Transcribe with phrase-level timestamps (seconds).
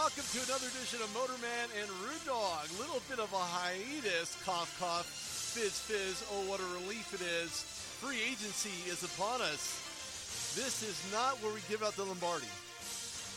[0.00, 2.64] welcome to another edition of Motorman and Rude Dog.
[2.80, 6.24] Little bit of a hiatus, cough, cough, fizz, fizz.
[6.32, 7.52] Oh, what a relief it is.
[8.00, 9.60] Free agency is upon us.
[10.56, 12.48] This is not where we give out the Lombardi.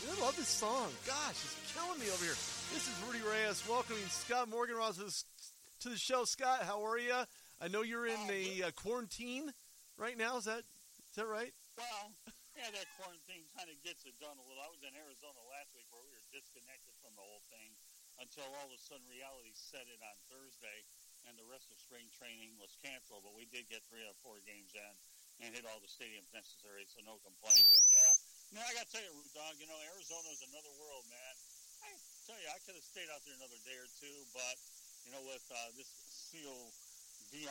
[0.08, 0.88] I love this song.
[1.06, 2.40] Gosh, it's killing me over here.
[2.72, 4.96] This is Rudy Reyes welcoming Scott Morgan Ross
[5.80, 6.24] to the show.
[6.24, 7.28] Scott, how are you?
[7.60, 9.52] I know you're in a uh, quarantine
[9.98, 10.38] right now.
[10.38, 11.52] Is that is that right?
[11.76, 12.10] Well,
[12.64, 14.64] yeah, that quarantine kind of gets it done a little.
[14.64, 17.76] I was in Arizona last week where we were disconnected from the whole thing
[18.16, 20.88] until all of a sudden reality set in on Thursday
[21.28, 23.20] and the rest of spring training was canceled.
[23.20, 24.94] But we did get three or four games in
[25.44, 27.68] and hit all the stadiums necessary, so no complaint.
[27.68, 28.12] But yeah,
[28.56, 31.36] no, I got to tell you, Rude Dog, you know, Arizona is another world, man.
[31.84, 31.92] I
[32.24, 34.56] tell you, I could have stayed out there another day or two, but,
[35.04, 35.92] you know, with uh, this
[36.32, 37.44] COVID-19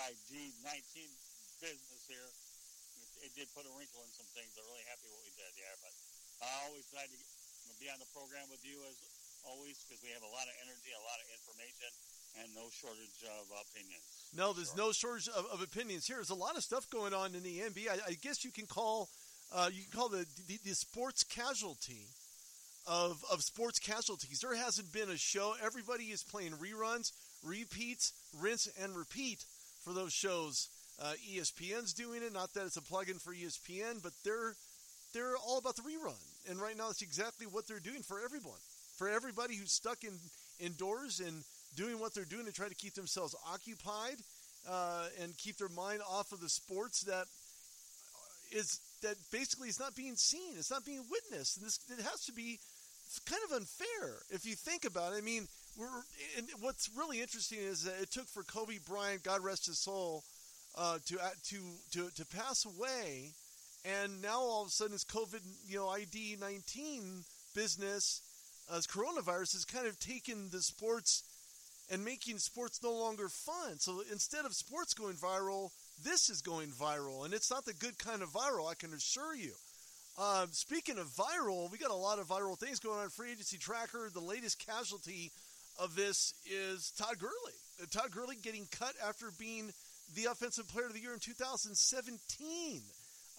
[1.62, 2.34] business here,
[3.24, 4.52] it, did put a wrinkle in some things.
[4.60, 5.74] I'm really happy what we did, yeah.
[5.80, 5.94] But
[6.44, 7.18] I always glad to
[7.80, 8.96] be on the program with you as
[9.48, 11.90] always because we have a lot of energy, a lot of information,
[12.40, 14.04] and no shortage of opinions.
[14.36, 14.78] No, there's sure.
[14.78, 16.18] no shortage of, of, opinions here.
[16.18, 17.92] There's a lot of stuff going on in the NBA.
[17.92, 19.10] I, I guess you can call
[19.54, 22.08] uh, you can call the, the, the sports casualty
[22.88, 24.40] of of sports casualties.
[24.40, 25.54] There hasn't been a show.
[25.64, 27.12] Everybody is playing reruns,
[27.44, 29.46] repeats, rinse and repeat
[29.84, 30.70] for those shows.
[31.02, 32.34] Uh, ESPN's doing it.
[32.34, 34.56] Not that it's a plug-in for ESPN, but they're
[35.14, 36.20] they're all about the rerun.
[36.50, 38.60] And right now, that's exactly what they're doing for everyone.
[38.98, 40.20] For everybody who's stuck in
[40.60, 41.44] indoors and
[41.76, 44.18] doing what they're doing to try to keep themselves occupied
[44.70, 47.26] uh, and keep their mind off of the sports that
[48.52, 50.54] is that basically is not being seen.
[50.58, 51.58] It's not being witnessed.
[51.58, 52.60] And this it has to be
[53.26, 55.18] kind of unfair if you think about it.
[55.18, 55.88] I mean, we're
[56.38, 60.24] and what's really interesting is that it took for Kobe Bryant, God rest his soul,
[60.76, 61.58] uh, to uh, to
[61.92, 63.32] to to pass away,
[63.86, 67.24] and now all of a sudden this COVID, you know, ID nineteen
[67.56, 68.22] business,
[68.74, 71.24] as coronavirus has kind of taken the sports
[71.92, 73.78] and making sports no longer fun.
[73.78, 75.70] So instead of sports going viral,
[76.04, 79.36] this is going viral, and it's not the good kind of viral, I can assure
[79.36, 79.52] you.
[80.18, 83.10] Uh, speaking of viral, we got a lot of viral things going on.
[83.10, 84.10] Free agency tracker.
[84.14, 85.32] The latest casualty
[85.80, 87.58] of this is Todd Gurley.
[87.82, 89.72] Uh, Todd Gurley getting cut after being
[90.16, 92.82] the offensive player of the year in 2017.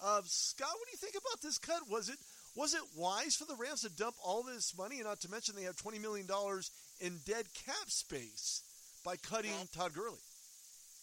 [0.03, 1.87] Uh, Scott, what do you think about this cut?
[1.89, 2.19] Was it
[2.55, 5.55] was it wise for the Rams to dump all this money, and not to mention
[5.55, 8.63] they have 20 million dollars in dead cap space
[9.03, 10.23] by cutting well, Todd Gurley?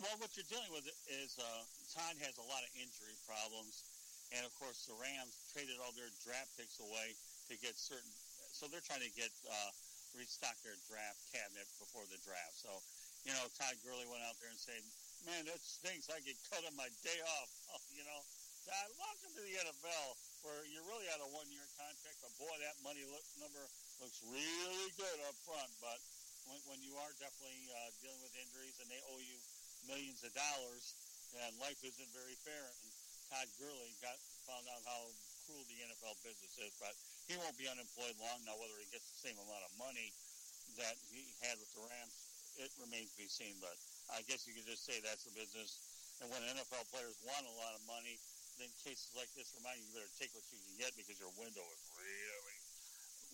[0.00, 1.62] Well, what you're dealing with is uh,
[1.92, 3.84] Todd has a lot of injury problems,
[4.32, 7.16] and of course the Rams traded all their draft picks away
[7.52, 8.12] to get certain.
[8.52, 9.70] So they're trying to get uh,
[10.16, 12.56] restock their draft cabinet before the draft.
[12.60, 12.68] So,
[13.24, 14.80] you know, Todd Gurley went out there and said,
[15.26, 16.10] "Man, that stinks.
[16.10, 18.20] I get cut on my day off." Oh, you know,
[18.68, 20.08] Todd, welcome to the NFL,
[20.44, 23.64] where you're really out a one-year contract, but boy, that money look, number
[23.96, 25.72] looks really good up front.
[25.80, 25.96] But
[26.46, 29.40] when, when you are definitely uh, dealing with injuries and they owe you
[29.88, 30.94] millions of dollars,
[31.42, 32.64] and life isn't very fair.
[32.68, 32.92] And
[33.32, 35.00] Todd Gurley got found out how
[35.48, 36.92] cruel the NFL business is, but
[37.26, 38.54] he won't be unemployed long now.
[38.60, 40.12] Whether he gets the same amount of money
[40.76, 42.14] that he had with the Rams,
[42.60, 43.56] it remains to be seen.
[43.58, 43.74] But
[44.10, 45.78] I guess you could just say that's the business.
[46.22, 48.18] And when NFL players want a lot of money,
[48.58, 51.32] then cases like this remind you you better take what you can get because your
[51.38, 52.58] window is really,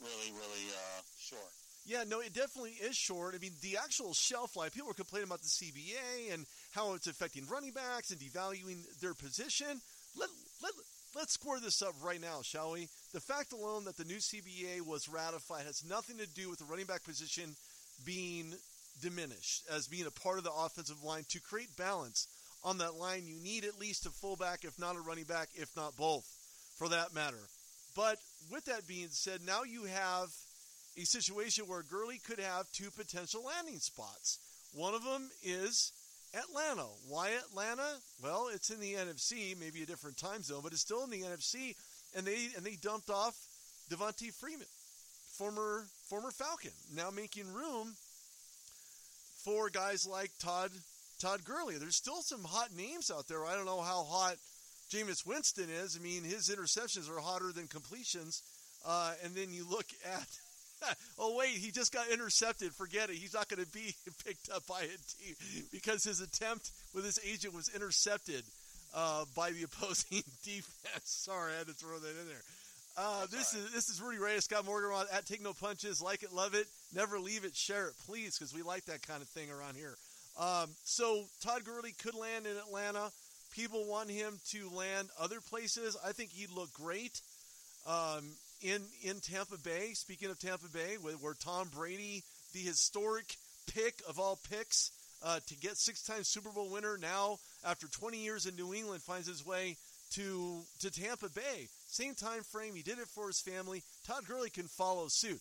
[0.00, 1.52] really, really uh, short.
[1.88, 3.34] Yeah, no, it definitely is short.
[3.34, 7.06] I mean, the actual shelf life, people are complaining about the CBA and how it's
[7.06, 9.80] affecting running backs and devaluing their position.
[10.16, 10.28] Let,
[10.62, 10.72] let,
[11.16, 12.88] let's square this up right now, shall we?
[13.14, 16.66] The fact alone that the new CBA was ratified has nothing to do with the
[16.66, 17.56] running back position
[18.04, 18.54] being
[19.00, 21.24] diminished as being a part of the offensive line.
[21.30, 22.28] To create balance
[22.62, 25.74] on that line, you need at least a fullback, if not a running back, if
[25.76, 26.26] not both,
[26.76, 27.48] for that matter.
[27.94, 28.18] But
[28.50, 30.28] with that being said, now you have
[30.96, 34.38] a situation where Gurley could have two potential landing spots.
[34.74, 35.92] One of them is
[36.34, 36.86] Atlanta.
[37.08, 37.96] Why Atlanta?
[38.22, 41.22] Well, it's in the NFC, maybe a different time zone, but it's still in the
[41.22, 41.74] NFC,
[42.14, 43.34] and they and they dumped off
[43.90, 44.66] Devonta Freeman,
[45.36, 47.94] former former Falcon, now making room
[49.48, 50.70] for guys like Todd
[51.18, 51.78] Todd Gurley.
[51.78, 53.46] There's still some hot names out there.
[53.46, 54.36] I don't know how hot
[54.92, 55.96] Jameis Winston is.
[55.98, 58.42] I mean, his interceptions are hotter than completions.
[58.86, 60.28] Uh, and then you look at
[61.18, 62.74] oh wait, he just got intercepted.
[62.74, 63.16] Forget it.
[63.16, 63.94] He's not going to be
[64.26, 65.34] picked up by a team
[65.72, 68.44] because his attempt with his agent was intercepted
[68.94, 71.04] uh, by the opposing defense.
[71.04, 72.42] Sorry, I had to throw that in there.
[73.00, 73.62] Uh, this right.
[73.62, 76.02] is this is Rudy Reyes, Scott Morgan at Take No Punches.
[76.02, 79.22] Like it, love it, never leave it, share it, please, because we like that kind
[79.22, 79.94] of thing around here.
[80.36, 83.10] Um, so Todd Gurley could land in Atlanta.
[83.54, 85.96] People want him to land other places.
[86.04, 87.20] I think he'd look great.
[87.86, 88.24] Um,
[88.62, 89.92] in in Tampa Bay.
[89.94, 93.36] Speaking of Tampa Bay, where, where Tom Brady, the historic
[93.72, 94.90] pick of all picks
[95.22, 99.28] uh, to get six-time Super Bowl winner, now after 20 years in New England, finds
[99.28, 99.76] his way
[100.14, 101.68] to to Tampa Bay.
[101.88, 102.74] Same time frame.
[102.74, 103.82] He did it for his family.
[104.06, 105.40] Todd Gurley can follow suit.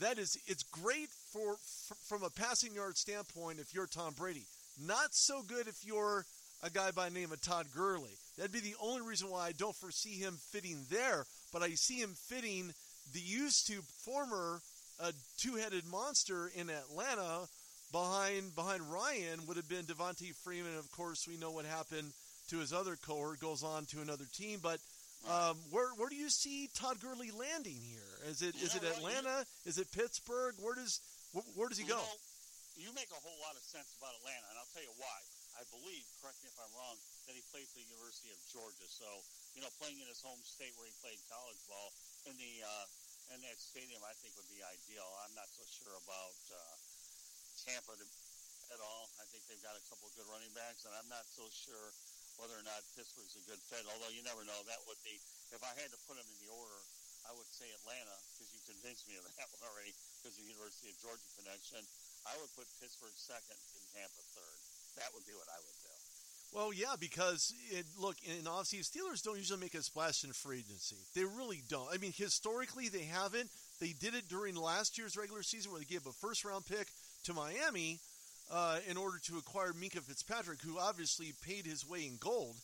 [0.00, 1.56] That is, it's great for,
[1.88, 4.44] for from a passing yard standpoint if you're Tom Brady.
[4.78, 6.26] Not so good if you're
[6.62, 8.12] a guy by the name of Todd Gurley.
[8.36, 11.96] That'd be the only reason why I don't foresee him fitting there, but I see
[11.96, 12.72] him fitting
[13.14, 14.60] the used to former
[15.00, 17.46] uh, two-headed monster in Atlanta
[17.92, 20.76] behind behind Ryan would have been Devonta Freeman.
[20.76, 22.12] Of course, we know what happened
[22.50, 24.60] to his other cohort, goes on to another team.
[24.62, 24.78] But
[25.26, 28.14] um, where where do you see Todd Gurley landing here?
[28.30, 29.44] Is it is it Atlanta?
[29.66, 30.54] Is it Pittsburgh?
[30.62, 31.02] Where does
[31.34, 31.98] where, where does he go?
[31.98, 34.94] You, know, you make a whole lot of sense about Atlanta, and I'll tell you
[34.96, 35.18] why.
[35.56, 38.84] I believe, correct me if I'm wrong, that he played for the University of Georgia.
[38.92, 39.08] So,
[39.56, 41.96] you know, playing in his home state where he played college ball
[42.28, 42.86] in the uh,
[43.34, 45.08] in that stadium, I think would be ideal.
[45.26, 46.76] I'm not so sure about uh,
[47.64, 48.06] Tampa to,
[48.70, 49.08] at all.
[49.18, 51.90] I think they've got a couple of good running backs, and I'm not so sure
[52.38, 53.84] whether or not Pittsburgh's a good fit.
[53.88, 54.60] Although you never know.
[54.68, 55.16] That would be
[55.52, 56.80] if I had to put them in the order.
[57.26, 59.90] I would say Atlanta because you convinced me of that one already
[60.22, 61.82] because the University of Georgia connection.
[62.26, 64.58] I would put Pittsburgh second and Tampa third
[64.96, 65.94] that would be what I would do.
[66.52, 70.60] Well, yeah, because it, look, in offseason, Steelers don't usually make a splash in free
[70.60, 70.96] agency.
[71.14, 71.88] They really don't.
[71.92, 73.50] I mean, historically, they haven't.
[73.80, 76.88] They did it during last year's regular season where they gave a first round pick
[77.24, 78.00] to Miami
[78.50, 82.56] uh, in order to acquire Minkah Fitzpatrick, who obviously paid his way in gold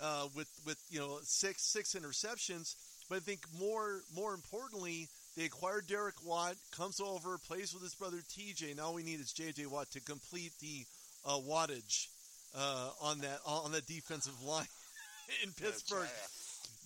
[0.00, 2.74] uh, with with you know six six interceptions.
[3.08, 7.94] But I think more more importantly, they acquired Derek Watt, comes over, plays with his
[7.94, 8.76] brother TJ.
[8.76, 10.84] Now we need is JJ Watt to complete the
[11.24, 12.08] uh, wattage
[12.56, 14.66] uh, on that on that defensive line
[15.44, 16.08] in Pittsburgh.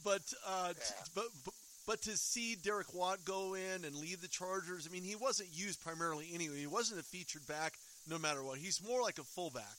[0.03, 0.73] But, uh, yeah.
[0.73, 1.55] t- but but
[1.87, 5.49] but to see Derek Watt go in and lead the Chargers, I mean, he wasn't
[5.53, 6.59] used primarily anyway.
[6.59, 7.75] He wasn't a featured back,
[8.11, 8.59] no matter what.
[8.59, 9.79] He's more like a fullback.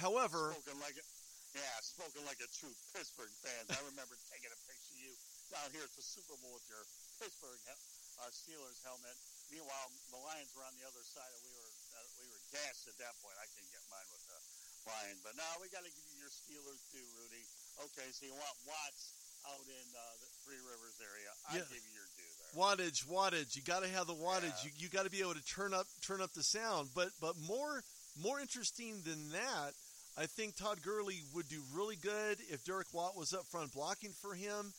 [0.00, 1.04] However, spoken like a,
[1.52, 3.68] yeah, spoken like a true Pittsburgh fan.
[3.68, 5.12] I remember taking a picture of you
[5.52, 6.80] down here at the Super Bowl with your
[7.20, 9.12] Pittsburgh uh, Steelers helmet.
[9.52, 12.88] Meanwhile, the Lions were on the other side, and we were uh, we were gassed
[12.88, 13.36] at that point.
[13.36, 14.40] I can get mine with the
[14.88, 17.44] Lion, but now we got to give you your Steelers too, Rudy.
[17.92, 19.12] Okay, so you want Watts
[19.44, 21.28] out in uh, the Three Rivers area?
[21.52, 21.68] I yeah.
[21.68, 22.08] give you your.
[22.56, 23.56] Wattage, wattage.
[23.56, 24.52] You got to have the wattage.
[24.64, 24.64] Yeah.
[24.64, 26.90] You, you got to be able to turn up turn up the sound.
[26.94, 27.82] But but more
[28.22, 29.72] more interesting than that.
[30.16, 34.10] I think Todd Gurley would do really good if Derek Watt was up front blocking
[34.20, 34.72] for him.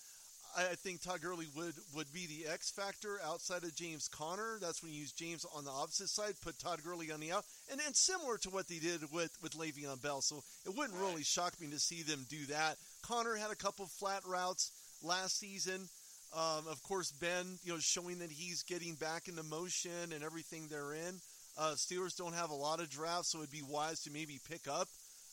[0.58, 4.58] I think Todd Gurley would, would be the X factor outside of James Conner.
[4.60, 7.46] That's when you use James on the opposite side, put Todd Gurley on the out,
[7.72, 10.22] and and similar to what they did with with Le'Veon Bell.
[10.22, 11.10] So it wouldn't right.
[11.10, 12.78] really shock me to see them do that.
[13.04, 14.72] Conner had a couple flat routes
[15.04, 15.88] last season.
[16.34, 20.68] Um, of course, Ben, you know, showing that he's getting back into motion and everything
[20.70, 21.20] they're in.
[21.58, 24.68] Uh, Steelers don't have a lot of drafts, so it'd be wise to maybe pick
[24.68, 24.88] up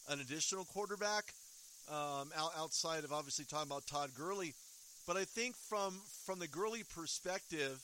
[0.09, 1.25] an additional quarterback
[1.89, 4.55] um, out, outside of obviously talking about Todd Gurley.
[5.07, 7.79] But I think from from the Gurley perspective,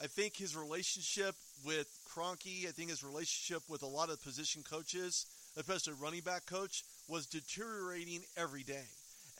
[0.00, 4.62] I think his relationship with Kroenke, I think his relationship with a lot of position
[4.62, 5.26] coaches,
[5.56, 8.86] especially running back coach, was deteriorating every day.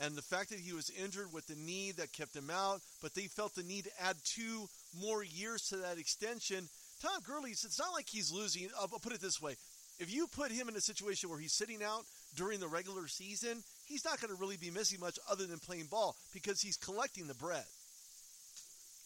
[0.01, 3.15] And the fact that he was injured with the knee that kept him out, but
[3.15, 4.69] they felt the need to add two
[4.99, 6.69] more years to that extension.
[7.01, 8.69] Tom Gurley, it's not like he's losing.
[8.79, 9.57] I'll put it this way:
[9.99, 12.05] if you put him in a situation where he's sitting out
[12.37, 15.87] during the regular season, he's not going to really be missing much other than playing
[15.87, 17.65] ball because he's collecting the bread.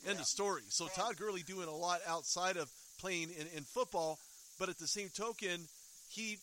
[0.05, 0.11] Yeah.
[0.11, 0.63] End of story.
[0.69, 4.19] So Todd Gurley doing a lot outside of playing in, in football,
[4.59, 5.67] but at the same token,
[6.09, 6.39] he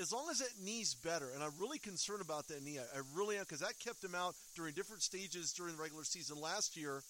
[0.00, 2.78] as long as that knee's better, and I'm really concerned about that knee.
[2.78, 6.04] I, I really am because that kept him out during different stages during the regular
[6.04, 7.02] season last year,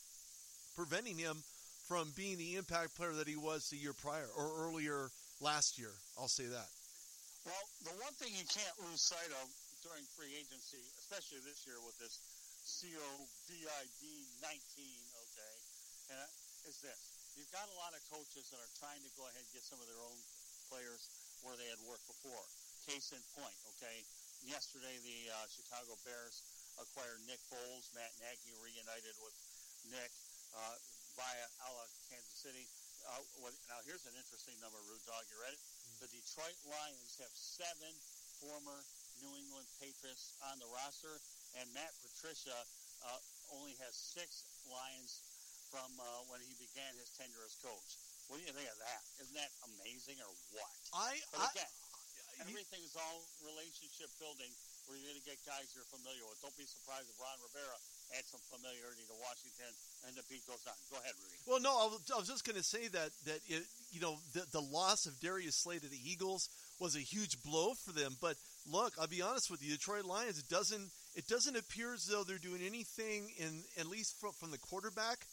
[0.74, 1.42] preventing him
[1.86, 5.92] from being the impact player that he was the year prior or earlier last year.
[6.18, 6.68] I'll say that.
[7.44, 9.46] Well, the one thing you can't lose sight of
[9.84, 12.16] during free agency, especially this year with this
[12.64, 13.04] COVID
[13.60, 13.68] 19,
[14.40, 15.54] okay,
[16.08, 17.00] and uh, is this.
[17.36, 19.76] You've got a lot of coaches that are trying to go ahead and get some
[19.84, 20.16] of their own
[20.72, 21.12] players
[21.44, 22.48] where they had worked before.
[22.84, 24.04] Case in point, okay,
[24.44, 26.44] yesterday the uh, Chicago Bears
[26.76, 27.88] acquired Nick Foles.
[27.96, 29.32] Matt Nagy reunited with
[29.88, 30.12] Nick
[30.52, 30.76] uh,
[31.16, 32.68] via a la Kansas City.
[33.08, 33.24] Uh,
[33.72, 35.24] now, here's an interesting number, Rude Dog.
[35.32, 35.56] You ready?
[36.04, 37.88] The Detroit Lions have seven
[38.44, 38.76] former
[39.24, 41.16] New England Patriots on the roster,
[41.56, 42.68] and Matt Patricia
[43.08, 43.20] uh,
[43.56, 45.24] only has six Lions
[45.72, 47.96] from uh, when he began his tenure as coach.
[48.28, 49.00] What do you think of that?
[49.24, 50.72] Isn't that amazing or what?
[50.96, 51.83] I, but again, I,
[52.42, 54.50] everything is all relationship building
[54.86, 56.36] where you're going to get guys you're familiar with.
[56.44, 57.76] Don't be surprised if Ron Rivera
[58.16, 59.72] adds some familiarity to Washington,
[60.04, 60.76] and the beat goes on.
[60.92, 61.40] Go ahead, Rudy.
[61.48, 64.20] Well, no, I was, I was just going to say that that it, you know
[64.36, 66.48] the the loss of Darius Slay to the Eagles
[66.80, 68.16] was a huge blow for them.
[68.20, 68.36] But
[68.68, 72.24] look, I'll be honest with you, Detroit Lions it doesn't it doesn't appear as though
[72.24, 75.24] they're doing anything in at least from, from the quarterback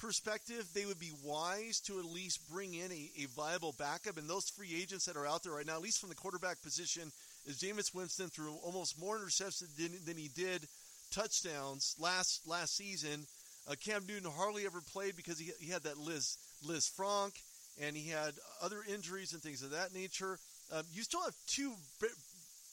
[0.00, 0.66] perspective.
[0.74, 4.16] They would be wise to at least bring in a, a viable backup.
[4.16, 6.62] And those free agents that are out there right now, at least from the quarterback
[6.62, 7.12] position,
[7.46, 10.66] is Jameis Winston threw almost more interceptions than, than he did
[11.10, 13.26] touchdowns last last season.
[13.68, 17.32] Uh, Cam Newton hardly ever played because he, he had that Liz Lisfranc
[17.80, 20.38] and he had other injuries and things of that nature.
[20.72, 21.74] Um, you still have two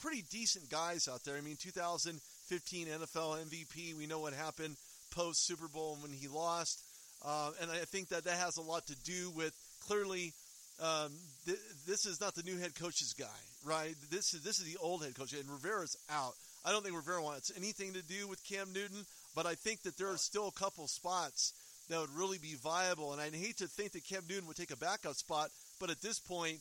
[0.01, 1.36] pretty decent guys out there.
[1.36, 3.96] I mean, 2015 NFL MVP.
[3.98, 4.75] We know what happened
[5.12, 6.84] post Super Bowl when he lost,
[7.27, 10.34] uh, and I think that that has a lot to do with clearly.
[10.79, 11.12] Um,
[11.48, 11.57] th-
[11.88, 13.25] this is not the new head coach's guy,
[13.65, 13.96] right?
[14.12, 16.34] This is this is the old head coach, and Rivera's out.
[16.63, 19.05] I don't think Rivera wants anything to do with Cam Newton,
[19.36, 21.53] but I think that there are still a couple spots
[21.89, 23.12] that would really be viable.
[23.12, 26.01] And I'd hate to think that Cam Newton would take a backup spot, but at
[26.01, 26.60] this point,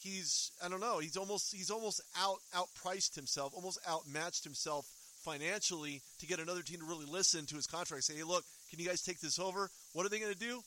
[0.00, 4.86] he's I don't know, he's almost he's almost out outpriced himself, almost outmatched himself
[5.24, 8.04] financially to get another team to really listen to his contract.
[8.04, 9.68] Say, hey, look, can you guys take this over?
[9.96, 10.60] What are they going to do?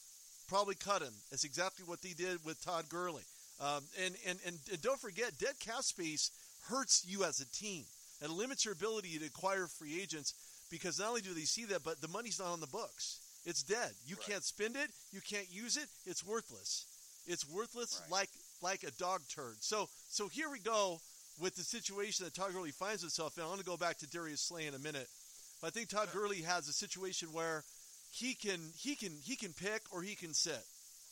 [0.48, 1.14] Probably cut him.
[1.30, 3.22] That's exactly what they did with Todd Gurley.
[3.62, 6.32] Um, and, and, and, don't forget, dead cap space
[6.68, 7.84] hurts you as a team.
[8.24, 10.34] It limits your ability to acquire free agents
[10.72, 13.20] because not only do they see that, but the money's not on the books.
[13.46, 13.92] It's dead.
[14.04, 14.26] You right.
[14.26, 14.90] can't spend it.
[15.12, 15.86] You can't use it.
[16.08, 16.88] It's worthless.
[17.28, 18.12] It's worthless right.
[18.12, 18.30] like
[18.64, 19.58] like a dog turd.
[19.60, 21.00] So so here we go
[21.40, 23.44] with the situation that Todd Gurley finds himself in.
[23.44, 25.08] I want to go back to Darius Slay in a minute.
[25.62, 27.64] But I think Todd Gurley has a situation where
[28.12, 30.64] he can he can he can pick or he can sit,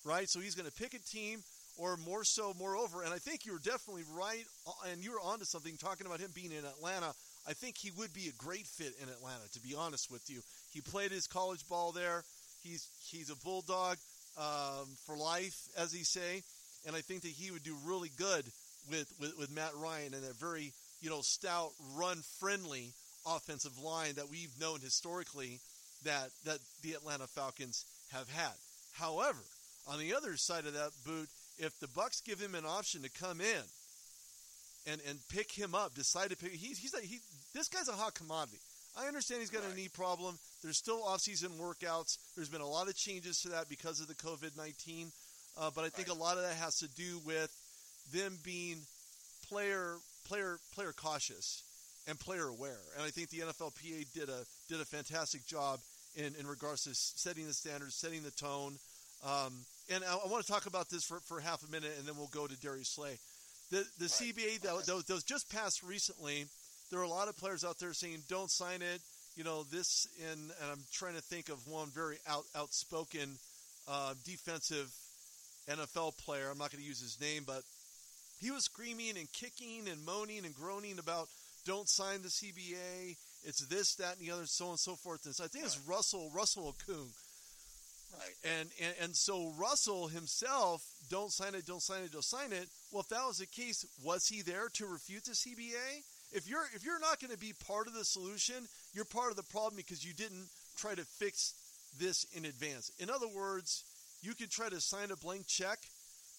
[0.03, 0.29] right?
[0.29, 1.43] So he's going to pick a team
[1.77, 5.45] or more so, moreover, and I think you're definitely right, uh, and you were onto
[5.45, 7.13] something talking about him being in Atlanta.
[7.47, 10.41] I think he would be a great fit in Atlanta, to be honest with you.
[10.73, 12.23] He played his college ball there.
[12.63, 13.97] He's he's a bulldog
[14.37, 16.41] um, for life, as he say,
[16.85, 18.45] and I think that he would do really good
[18.89, 22.93] with, with, with Matt Ryan and that very you know stout, run friendly
[23.25, 25.59] offensive line that we've known historically
[26.07, 28.53] that that the Atlanta Falcons have had.
[28.93, 29.43] However,
[29.87, 33.09] on the other side of that boot, if the Bucks give him an option to
[33.09, 33.63] come in
[34.87, 37.19] and and pick him up, decide to pick, he's he's he
[37.53, 38.59] this guy's a hot commodity.
[38.99, 39.73] I understand he's got right.
[39.73, 40.39] a knee problem.
[40.63, 42.17] There's still off-season workouts.
[42.35, 45.11] There's been a lot of changes to that because of the COVID-19,
[45.55, 46.17] uh, but I think right.
[46.17, 47.51] a lot of that has to do with
[48.11, 48.77] them being
[49.49, 49.97] player
[50.27, 51.63] player player cautious
[52.07, 52.79] and player aware.
[52.95, 55.79] And I think the NFLPA did a did a fantastic job
[56.17, 58.77] in, in regards to setting the standards, setting the tone.
[59.23, 59.53] Um,
[59.93, 62.17] and I, I, want to talk about this for, for half a minute, and then
[62.17, 63.17] we'll go to Darius Slay.
[63.71, 64.35] The the right.
[64.35, 66.45] CBA that, that, that was just passed recently.
[66.89, 69.01] There are a lot of players out there saying, "Don't sign it."
[69.35, 73.37] You know this, in, and I'm trying to think of one very out, outspoken
[73.87, 74.91] uh, defensive
[75.69, 76.49] NFL player.
[76.51, 77.61] I'm not going to use his name, but
[78.39, 81.27] he was screaming and kicking and moaning and groaning about
[81.65, 83.17] don't sign the CBA.
[83.47, 85.25] It's this, that, and the other, so on and so forth.
[85.25, 85.73] And so I think right.
[85.73, 87.07] it's Russell Russell Okung
[88.17, 88.59] Right.
[88.59, 92.67] And, and and so Russell himself, don't sign it, don't sign it, don't sign it.
[92.91, 96.03] Well, if that was the case, was he there to refute the CBA?
[96.33, 99.37] If you're if you're not going to be part of the solution, you're part of
[99.37, 101.53] the problem because you didn't try to fix
[101.99, 102.91] this in advance.
[102.99, 103.83] In other words,
[104.21, 105.77] you can try to sign a blank check,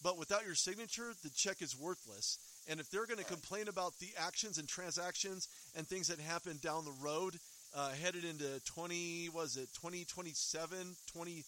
[0.03, 2.39] but without your signature, the check is worthless.
[2.69, 6.59] And if they're going to complain about the actions and transactions and things that happen
[6.63, 7.39] down the road,
[7.75, 11.45] uh, headed into 20, was it 2027, 20,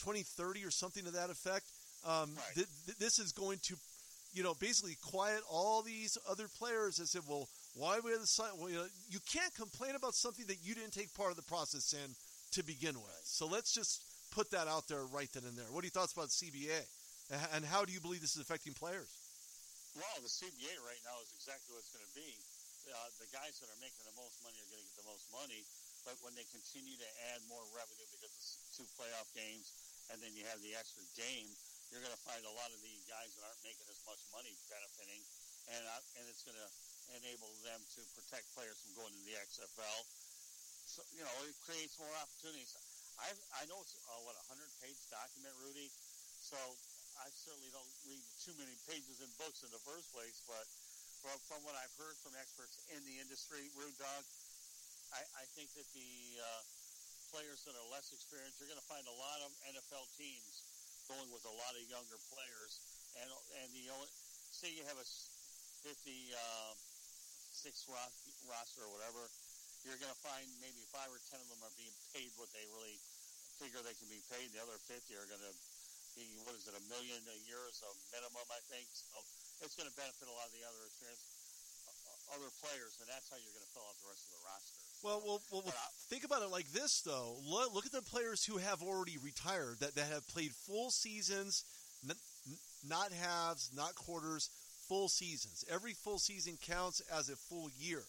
[0.00, 1.66] 2030 or something to that effect.
[2.04, 2.54] Um, right.
[2.54, 3.76] th- th- this is going to,
[4.32, 8.26] you know, basically quiet all these other players that said, well, why we have the
[8.26, 8.50] sign?
[8.58, 11.42] Well, you, know, you can't complain about something that you didn't take part of the
[11.42, 12.14] process in
[12.52, 13.20] to begin with.
[13.24, 15.66] So let's just put that out there right then and there.
[15.70, 16.86] What are your thoughts about CBA?
[17.54, 19.06] And how do you believe this is affecting players?
[19.94, 22.30] Well, the CBA right now is exactly what it's going to be.
[22.90, 25.26] Uh, the guys that are making the most money are going to get the most
[25.30, 25.62] money,
[26.06, 28.42] but when they continue to add more revenue because of
[28.74, 29.74] two playoff games
[30.10, 31.54] and then you have the extra game,
[31.90, 34.54] you're going to find a lot of the guys that aren't making as much money
[34.70, 35.22] benefiting,
[35.74, 36.70] and uh, and it's going to
[37.18, 40.00] enable them to protect players from going to the XFL.
[40.86, 42.74] So you know, it creates more opportunities.
[43.18, 45.90] I I know it's uh, what a hundred page document, Rudy.
[46.40, 46.56] So
[47.20, 50.64] I certainly don't read too many pages in books in the first place, but
[51.20, 54.24] from, from what I've heard from experts in the industry, Rude Dog,
[55.12, 56.62] I, I think that the uh,
[57.28, 60.64] players that are less experienced, you're going to find a lot of NFL teams
[61.12, 62.72] going with a lot of younger players.
[63.20, 63.28] And
[63.60, 64.08] and the only
[64.54, 65.08] say you have a
[65.84, 66.72] 50 uh,
[67.52, 69.28] six roster or whatever,
[69.84, 72.64] you're going to find maybe five or ten of them are being paid what they
[72.72, 72.96] really
[73.60, 74.48] figure they can be paid.
[74.56, 75.54] The other 50 are going to
[76.44, 78.86] what is it, a million a year is a minimum, I think.
[78.92, 79.06] So
[79.62, 81.22] it's going to benefit a lot of the other experience,
[81.86, 84.42] uh, other players, and that's how you're going to fill out the rest of the
[84.44, 84.80] roster.
[85.00, 87.40] Well, well, well, well think about it like this, though.
[87.40, 91.64] Look, look, at the players who have already retired that, that have played full seasons,
[92.04, 92.16] n-
[92.84, 94.50] not halves, not quarters,
[94.88, 95.64] full seasons.
[95.70, 98.02] Every full season counts as a full year,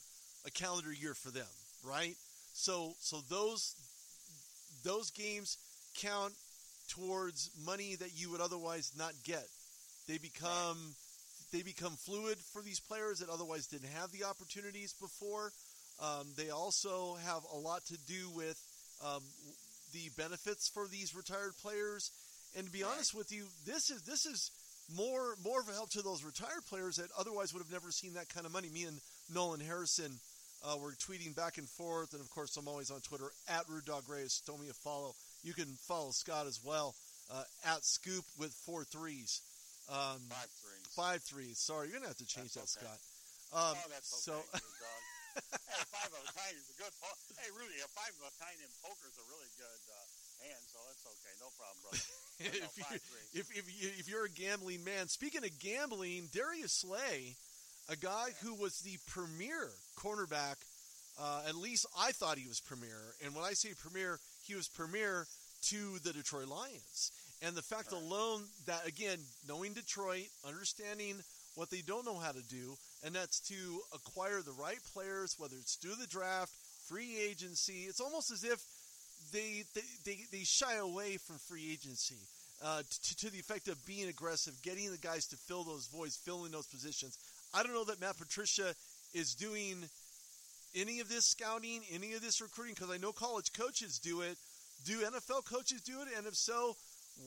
[0.45, 1.47] a calendar year for them
[1.83, 2.15] right?
[2.53, 3.75] So so those
[4.83, 5.57] those games
[5.97, 6.33] count
[6.95, 9.45] towards money that you would otherwise not get.
[10.07, 10.77] They become
[11.51, 15.51] they become fluid for these players that otherwise didn't have the opportunities before.
[16.01, 18.57] Um, they also have a lot to do with
[19.03, 19.21] um,
[19.93, 22.11] the benefits for these retired players.
[22.55, 22.91] And to be right.
[22.93, 24.51] honest with you, this is this is
[24.95, 28.13] more more of a help to those retired players that otherwise would have never seen
[28.13, 28.69] that kind of money.
[28.69, 28.99] Me and
[29.33, 30.11] Nolan Harrison
[30.63, 33.85] uh, we're tweeting back and forth, and of course, I'm always on Twitter at Rude
[33.85, 34.41] Dog Race.
[34.45, 35.15] Throw me a follow.
[35.43, 36.95] You can follow Scott as well
[37.31, 39.41] uh, at Scoop with four threes.
[39.89, 40.87] Um, five threes.
[40.95, 41.57] Five threes.
[41.59, 42.95] Sorry, you're gonna have to change that's that, okay.
[42.95, 42.99] Scott.
[43.51, 44.23] Um, oh, that's okay.
[44.31, 46.93] So, hey, five of a kind is a good.
[47.01, 50.07] Po- hey, Rudy, a five of a kind in poker is a really good uh,
[50.47, 51.33] hand, so that's okay.
[51.43, 52.05] No problem, brother.
[52.39, 52.99] if, no, you,
[53.35, 57.35] if, if, you, if you're a gambling man, speaking of gambling, Darius Slay
[57.89, 60.55] a guy who was the premier cornerback.
[61.19, 63.15] Uh, at least I thought he was premier.
[63.23, 65.27] And when I say premier, he was premier
[65.69, 67.11] to the Detroit Lions.
[67.41, 68.01] And the fact right.
[68.01, 69.17] alone that, again,
[69.47, 71.15] knowing Detroit, understanding
[71.55, 75.55] what they don't know how to do, and that's to acquire the right players, whether
[75.59, 76.51] it's through the draft,
[76.87, 77.85] free agency.
[77.87, 78.61] It's almost as if
[79.31, 82.17] they they, they, they shy away from free agency.
[82.63, 86.15] Uh, to, to the effect of being aggressive, getting the guys to fill those voids,
[86.15, 87.17] filling those positions.
[87.55, 88.75] I don't know that Matt Patricia
[89.15, 89.77] is doing
[90.75, 94.37] any of this scouting, any of this recruiting, because I know college coaches do it.
[94.85, 96.07] Do NFL coaches do it?
[96.17, 96.75] And if so,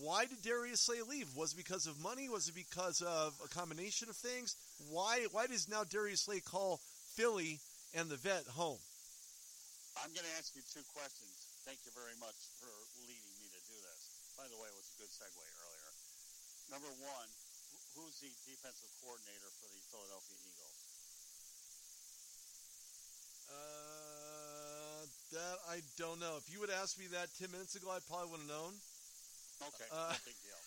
[0.02, 1.28] why did Darius Slay leave?
[1.36, 2.28] Was it because of money?
[2.28, 4.56] Was it because of a combination of things?
[4.90, 6.80] Why why does now Darius Slay call
[7.14, 7.60] Philly
[7.94, 8.80] and the vet home?
[10.02, 11.46] I'm going to ask you two questions.
[11.62, 14.10] Thank you very much for leading me to do this.
[14.34, 15.90] By the way, it was a good segue earlier.
[16.66, 17.28] Number one,
[17.94, 20.73] who's the defensive coordinator for the Philadelphia Eagles?
[23.54, 26.36] Uh, that I don't know.
[26.36, 28.74] If you would ask me that ten minutes ago, I probably would have known.
[29.62, 30.60] Okay, uh, no big deal.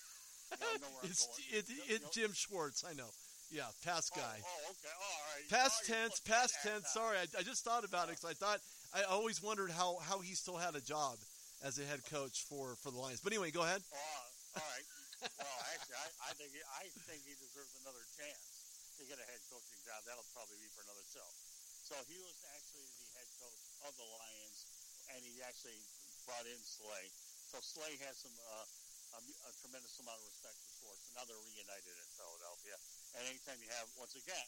[1.04, 2.84] it's it, it, it, Jim Schwartz.
[2.88, 3.12] I know.
[3.52, 4.38] Yeah, past oh, guy.
[4.40, 4.96] Oh, oh okay.
[4.96, 5.50] Oh, all right.
[5.50, 6.20] Past oh, tense.
[6.24, 6.88] Past tense.
[6.94, 8.60] Sorry, I, I, just thought about it because I thought
[8.96, 11.16] I always wondered how how he still had a job
[11.64, 13.20] as a head coach for for the Lions.
[13.24, 13.82] But anyway, go ahead.
[13.94, 14.88] Oh, all right
[15.22, 18.42] well, actually, I, I think he, I think he deserves another chance
[18.98, 20.06] to get a head coaching job.
[20.06, 21.26] That'll probably be for another show.
[21.88, 24.60] So he was actually the head coach of the Lions,
[25.16, 25.80] and he actually
[26.28, 27.08] brought in Slay.
[27.48, 28.68] So Slay has some uh,
[29.16, 32.76] a, a tremendous amount of respect for Schwartz, now they're reunited in Philadelphia.
[33.16, 34.48] And anytime you have, once again,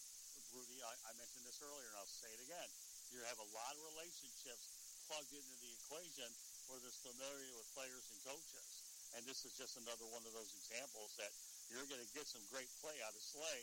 [0.51, 2.69] Rudy, I, I mentioned this earlier, and I'll say it again.
[3.15, 4.75] You have a lot of relationships
[5.07, 6.27] plugged into the equation
[6.67, 8.83] where there's familiarity with players and coaches.
[9.15, 11.31] And this is just another one of those examples that
[11.71, 13.59] you're going to get some great play out of Slay,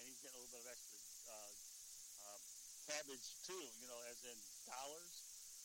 [0.00, 0.97] and he's getting a little bit of extra
[2.88, 5.12] cabbage too, you know, as in dollars,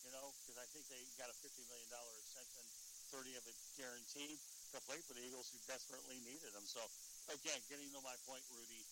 [0.04, 1.88] you know, because I think they got a $50 million
[2.20, 2.64] extension,
[3.16, 4.36] 30 of it guaranteed
[4.76, 6.68] to play for the Eagles who desperately needed him.
[6.68, 6.84] So,
[7.32, 8.84] again, getting to my point, Rudy,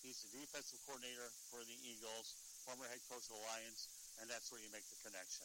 [0.00, 3.92] he's the defensive coordinator for the Eagles, former head coach of the Lions,
[4.24, 5.44] and that's where you make the connection.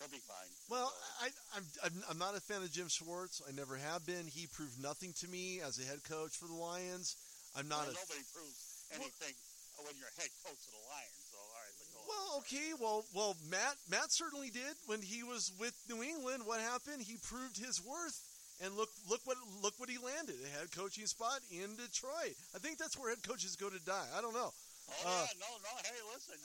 [0.00, 0.48] He'll be fine.
[0.72, 0.88] Well,
[1.20, 3.44] I, I'm, I'm I'm not a fan of Jim Schwartz.
[3.44, 4.24] I never have been.
[4.24, 7.20] He proved nothing to me as a head coach for the Lions.
[7.52, 7.84] I'm not.
[7.84, 9.49] Well, a, nobody proves anything well,
[9.86, 11.20] when you're head coach of the Lions.
[11.30, 12.68] So all right, go Well, okay.
[12.76, 16.44] Well, well, Matt Matt certainly did when he was with New England.
[16.44, 17.02] What happened?
[17.02, 18.18] He proved his worth.
[18.60, 22.36] And look, look what look what he landed—a head coaching spot in Detroit.
[22.52, 24.04] I think that's where head coaches go to die.
[24.12, 24.52] I don't know.
[24.52, 25.72] Oh uh, yeah, no, no.
[25.80, 26.36] Hey, listen,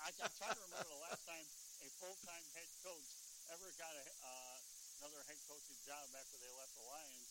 [0.00, 1.44] I, I'm trying to remember the last time
[1.84, 3.10] a full-time head coach
[3.52, 4.56] ever got a, uh,
[5.02, 7.26] another head coaching job after they left the Lions.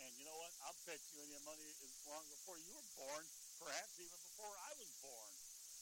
[0.00, 0.54] And you know what?
[0.64, 3.24] I'll bet you any money is long before you were born,
[3.60, 5.32] perhaps even before I was born.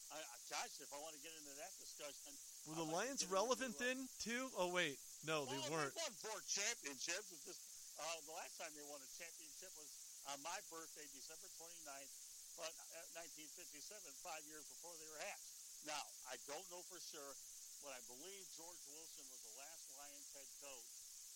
[0.09, 2.33] I, gosh, if I want to get into that discussion,
[2.65, 4.49] were the Lions relevant then too?
[4.57, 5.93] Oh wait, no, well, they weren't.
[5.93, 7.29] They won four championships.
[7.29, 7.61] It's just
[8.01, 9.93] uh, the last time they won a championship was
[10.33, 12.13] on my birthday, December 29th,
[12.57, 13.85] but uh, 1957,
[14.25, 15.53] five years before they were hatched.
[15.85, 16.01] Now,
[16.33, 17.37] I don't know for sure
[17.83, 20.91] but I believe George Wilson was the last Lions head coach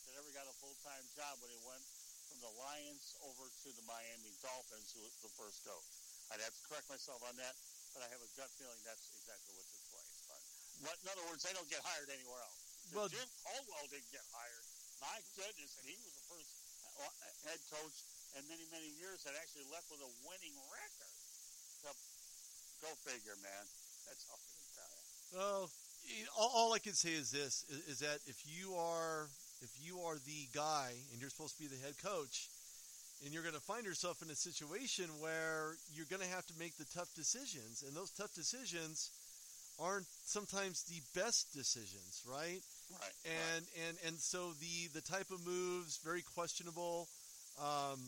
[0.06, 1.82] that ever got a full time job when he went
[2.26, 6.01] from the Lions over to the Miami Dolphins, who was the first coach.
[6.30, 7.54] I'd have to correct myself on that,
[7.96, 10.12] but I have a gut feeling that's exactly what took place.
[10.28, 10.40] But
[10.86, 12.58] But in other words, they don't get hired anywhere else.
[12.92, 14.64] Well, Jim Caldwell didn't get hired.
[15.00, 16.52] My goodness, and he was the first
[17.00, 17.08] uh,
[17.48, 17.96] head coach
[18.38, 21.14] in many, many years that actually left with a winning record.
[21.82, 21.90] So,
[22.84, 23.64] go figure, man.
[24.06, 25.04] That's all I can tell you.
[25.34, 25.62] Well,
[26.36, 29.30] all, all I can say is this: is, is that if you are
[29.62, 32.50] if you are the guy and you're supposed to be the head coach,
[33.24, 36.54] and you're going to find yourself in a situation where you're going to have to
[36.58, 39.10] make the tough decisions, and those tough decisions
[39.78, 42.60] aren't sometimes the best decisions, right?
[42.90, 43.16] Right.
[43.24, 43.88] And right.
[43.88, 47.08] and and so the the type of moves very questionable.
[47.60, 48.00] Um,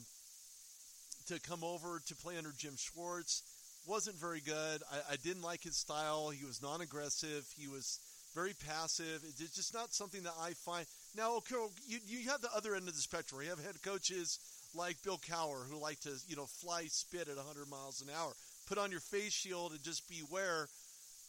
[1.26, 3.42] to come over to play under Jim Schwartz
[3.86, 4.82] wasn't very good.
[4.92, 6.30] I, I didn't like his style.
[6.30, 7.46] He was non-aggressive.
[7.56, 7.98] He was
[8.34, 9.22] very passive.
[9.24, 10.86] It's just not something that I find.
[11.16, 13.40] Now, okay, you, you have the other end of the spectrum.
[13.42, 14.38] You have head coaches
[14.74, 18.32] like Bill Cowher who like to, you know, fly spit at 100 miles an hour.
[18.66, 20.68] Put on your face shield and just beware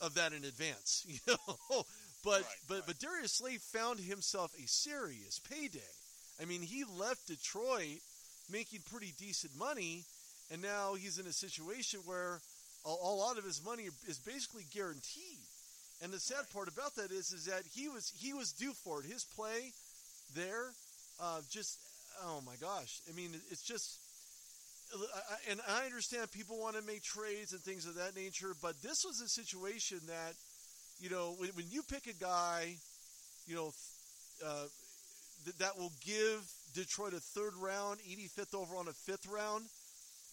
[0.01, 1.83] of that in advance, you know.
[2.23, 2.83] but right, but right.
[2.87, 5.79] but Darius Slay found himself a serious payday.
[6.41, 7.99] I mean, he left Detroit
[8.51, 10.03] making pretty decent money,
[10.51, 12.39] and now he's in a situation where
[12.85, 15.39] a, a lot of his money is basically guaranteed.
[16.03, 16.53] And the sad right.
[16.53, 19.05] part about that is, is that he was he was due for it.
[19.05, 19.71] His play
[20.35, 20.71] there,
[21.19, 21.79] uh, just
[22.23, 23.01] oh my gosh!
[23.09, 23.99] I mean, it's just.
[25.49, 29.03] And I understand people want to make trades and things of that nature, but this
[29.03, 30.33] was a situation that,
[30.99, 32.75] you know, when, when you pick a guy,
[33.47, 33.73] you know,
[34.45, 34.65] uh,
[35.43, 36.39] th- that will give
[36.73, 39.65] Detroit a third round, 85th over on a fifth round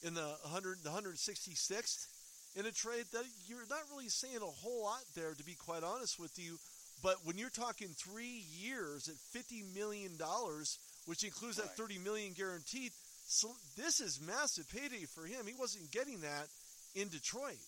[0.03, 2.07] in the 100, the 166th
[2.55, 5.83] in a trade, that you're not really saying a whole lot there, to be quite
[5.83, 6.59] honest with you.
[7.03, 11.69] But when you're talking three years at 50 million dollars, which includes right.
[11.69, 12.93] that 30 million guaranteed,
[13.27, 15.47] so this is massive payday for him.
[15.47, 16.49] He wasn't getting that
[16.95, 17.59] in Detroit.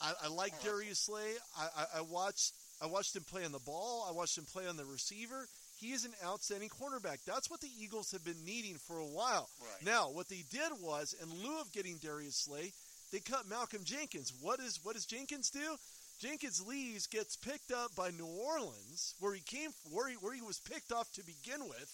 [0.00, 1.34] I, I like oh, Darius Slay.
[1.56, 2.52] I, I, I watched
[2.82, 4.06] I watched him play on the ball.
[4.08, 5.46] I watched him play on the receiver.
[5.78, 7.18] He is an outstanding cornerback.
[7.26, 9.48] That's what the Eagles have been needing for a while.
[9.60, 9.86] Right.
[9.86, 12.72] Now, what they did was, in lieu of getting Darius Slay,
[13.12, 14.32] they cut Malcolm Jenkins.
[14.40, 15.76] What is what does Jenkins do?
[16.20, 20.40] Jenkins leaves, gets picked up by New Orleans, where he came, where he, where he
[20.40, 21.90] was picked off to begin with,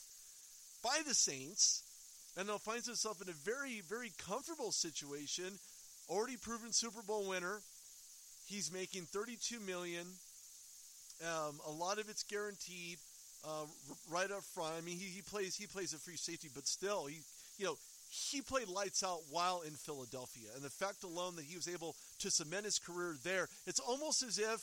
[0.83, 1.83] by the Saints,
[2.37, 5.59] and now finds himself in a very, very comfortable situation.
[6.09, 7.61] Already proven Super Bowl winner.
[8.47, 10.07] He's making 32 million.
[11.23, 12.99] Um, a lot of it's guaranteed
[13.45, 13.67] uh,
[14.11, 14.75] right up front.
[14.79, 17.21] I mean, he, he plays he plays a free safety, but still, he
[17.59, 17.77] you know
[18.11, 21.95] he played lights out while in Philadelphia, and the fact alone that he was able
[22.21, 24.63] to cement his career there, it's almost as if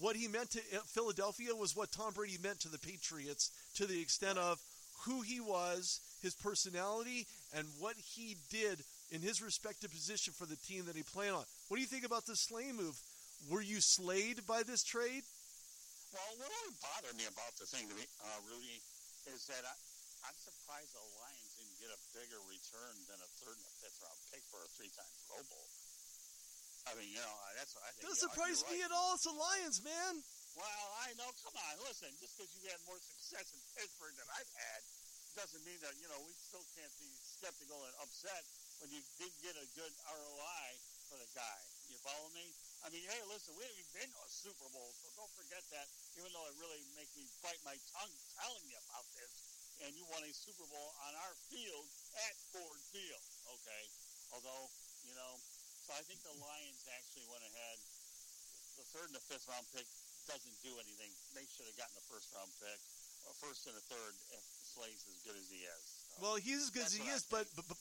[0.00, 4.00] what he meant to Philadelphia was what Tom Brady meant to the Patriots, to the
[4.00, 4.58] extent of
[5.06, 10.56] who he was, his personality, and what he did in his respective position for the
[10.68, 11.44] team that he played on.
[11.68, 12.94] What do you think about the Slay move?
[13.48, 15.24] Were you slayed by this trade?
[16.12, 18.82] Well, what always bothered me about the thing, uh, Rudy,
[19.30, 19.74] is that I,
[20.26, 23.98] I'm surprised the Lions didn't get a bigger return than a third and a fifth
[24.02, 25.66] round pick for a three time Pro Bowl.
[26.88, 28.10] I mean, you know, that's what I think.
[28.10, 28.88] Doesn't surprise me right.
[28.88, 29.14] at all.
[29.14, 30.14] It's the Lions, man.
[30.58, 31.30] Well, I know.
[31.46, 32.10] Come on, listen.
[32.18, 34.80] Just because you had more success in Pittsburgh than I've had
[35.38, 38.42] doesn't mean that you know we still can't be skeptical and upset
[38.82, 40.68] when you did get a good ROI
[41.06, 41.58] for the guy.
[41.86, 42.50] You follow me?
[42.82, 45.86] I mean, hey, listen, we haven't been to a Super Bowl, so don't forget that.
[46.18, 49.30] Even though it really makes me bite my tongue telling you about this,
[49.86, 51.86] and you won a Super Bowl on our field
[52.26, 53.84] at Ford Field, okay?
[54.34, 54.70] Although,
[55.06, 55.38] you know,
[55.84, 57.78] so I think the Lions actually went ahead.
[58.78, 59.88] The third and the fifth round pick
[60.30, 61.10] doesn't do anything.
[61.34, 62.78] Make sure They should have gotten the first round pick,
[63.26, 65.82] or first and a third, if Slay's as good as he is.
[65.82, 67.78] So Well, he's as good as he is, but, but but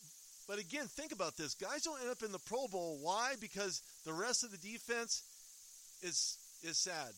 [0.49, 1.53] but again, think about this.
[1.53, 2.97] Guys don't end up in the Pro Bowl.
[3.05, 3.38] Why?
[3.38, 5.21] Because the rest of the defense
[6.01, 7.13] is is sad.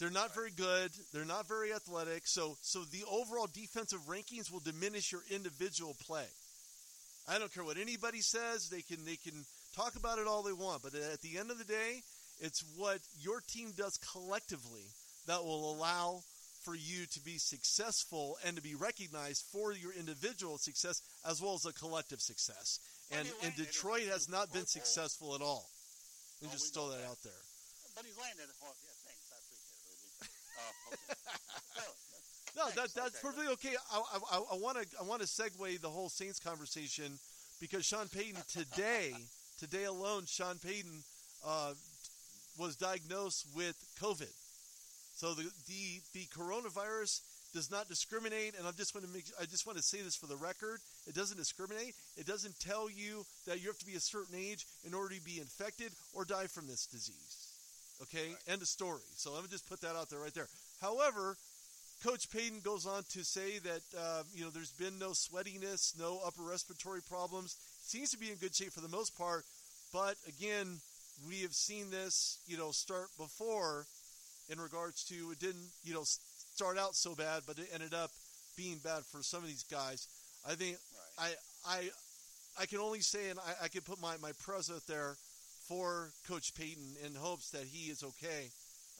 [0.00, 0.90] They're not very good.
[1.12, 2.26] They're not very athletic.
[2.26, 6.26] So so the overall defensive rankings will diminish your individual play.
[7.28, 8.68] I don't care what anybody says.
[8.68, 9.44] They can they can
[9.76, 12.02] talk about it all they want, but at the end of the day,
[12.40, 14.86] it's what your team does collectively
[15.26, 16.22] that will allow
[16.62, 21.54] for you to be successful and to be recognized for your individual success as well
[21.54, 22.80] as a collective success.
[23.10, 25.70] And and Detroit has not been successful at all.
[26.44, 27.40] Oh, just we throw that out there.
[27.96, 28.46] But he's landed.
[28.60, 29.26] Well, yeah, thanks.
[29.32, 31.18] I appreciate it.
[31.78, 31.94] Uh, okay.
[32.56, 33.22] No, Thanks, that, that's okay.
[33.22, 33.76] perfectly okay.
[33.92, 37.18] I want to I want to segue the whole Saints conversation
[37.60, 39.14] because Sean Payton today
[39.58, 41.04] today alone Sean Payton
[41.46, 41.74] uh,
[42.58, 44.32] was diagnosed with COVID.
[45.14, 47.20] So the, the the coronavirus
[47.54, 50.16] does not discriminate, and I just want to make I just want to say this
[50.16, 50.80] for the record.
[51.06, 51.94] It doesn't discriminate.
[52.16, 55.22] It doesn't tell you that you have to be a certain age in order to
[55.22, 57.54] be infected or die from this disease.
[58.02, 58.52] Okay, Right.
[58.52, 59.02] end of story.
[59.16, 60.46] So let me just put that out there right there.
[60.80, 61.36] However,
[62.04, 66.20] Coach Payton goes on to say that uh, you know there's been no sweatiness, no
[66.24, 67.56] upper respiratory problems.
[67.82, 69.44] Seems to be in good shape for the most part,
[69.92, 70.78] but again,
[71.26, 73.86] we have seen this you know start before
[74.50, 78.10] in regards to it didn't you know start out so bad, but it ended up
[78.56, 80.08] being bad for some of these guys.
[80.46, 80.76] I think
[81.18, 81.36] Right.
[81.66, 81.90] I I
[82.62, 85.16] I can only say, and I, I can put my my prayers out there
[85.68, 88.50] for Coach Payton in hopes that he is okay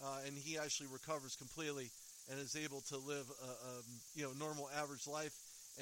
[0.04, 1.90] uh, and he actually recovers completely
[2.30, 3.72] and is able to live a, a
[4.14, 5.32] you know normal average life.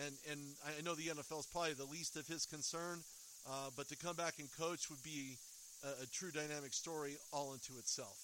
[0.04, 3.00] And and I know the NFL is probably the least of his concern,
[3.48, 5.36] uh, but to come back and coach would be
[5.84, 8.16] a, a true dynamic story all into itself.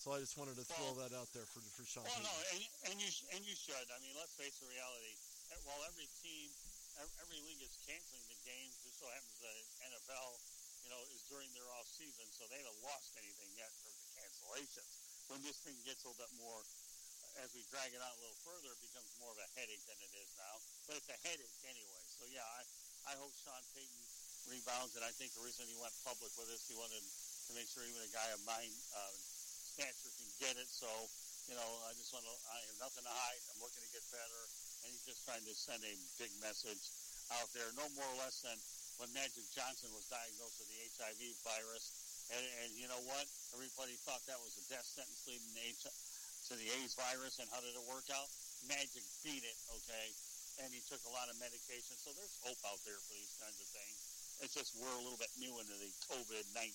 [0.00, 2.04] So I just wanted to throw Well- that out there for for Sean.
[2.04, 2.60] Well, no, and,
[2.92, 3.86] and you and you should.
[3.88, 5.14] I mean, let's face the reality.
[5.64, 6.52] While every team,
[7.00, 9.54] every league is canceling the games, just so happens the
[9.86, 10.36] NFL,
[10.84, 13.96] you know, is during their off season, so they haven't lost anything yet in terms
[13.96, 14.92] of cancellations.
[15.32, 16.60] When this thing gets a little bit more,
[17.40, 19.96] as we drag it out a little further, it becomes more of a headache than
[20.04, 20.60] it is now.
[20.84, 22.02] But it's a headache anyway.
[22.12, 22.62] So yeah, I
[23.08, 24.04] I hope Sean Payton
[24.48, 27.68] rebounds, and I think the reason he went public with this, he wanted to make
[27.68, 29.14] sure even a guy of mine uh,
[29.76, 30.68] stature can get it.
[30.70, 30.88] So
[31.48, 33.42] you know, I just want to, I have nothing to hide.
[33.52, 34.42] I'm looking to get better.
[34.84, 36.88] And he's just trying to send a big message
[37.36, 38.56] out there, no more or less than
[39.00, 41.84] when Magic Johnson was diagnosed with the HIV virus.
[42.32, 43.28] And, and you know what?
[43.52, 45.52] Everybody thought that was a death sentence leading
[45.84, 45.90] to,
[46.48, 47.40] to the AIDS virus.
[47.40, 48.28] And how did it work out?
[48.64, 50.06] Magic beat it, okay?
[50.64, 51.92] And he took a lot of medication.
[52.00, 54.03] So there's hope out there for these kinds of things.
[54.42, 56.66] It's just we're a little bit new into the COVID 19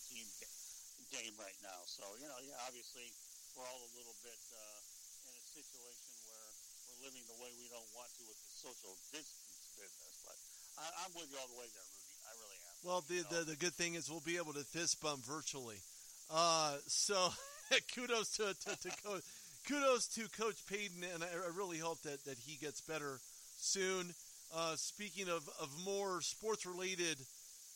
[1.11, 1.79] game right now.
[1.89, 3.09] So, you know, yeah, obviously
[3.57, 4.79] we're all a little bit uh,
[5.25, 6.47] in a situation where
[6.87, 10.13] we're living the way we don't want to with the social distance business.
[10.23, 10.37] But
[10.77, 12.13] I, I'm with you all the way there, Rudy.
[12.29, 12.73] I really am.
[12.85, 13.43] Well, the, You know?
[13.43, 15.81] the the good thing is we'll be able to fist bump virtually.
[16.29, 17.33] Uh, so
[17.95, 19.25] kudos to to, to coach,
[19.67, 23.19] kudos to Coach Payton, and I, I really hope that, that he gets better
[23.57, 24.13] soon.
[24.49, 27.17] Uh, speaking of, of more sports related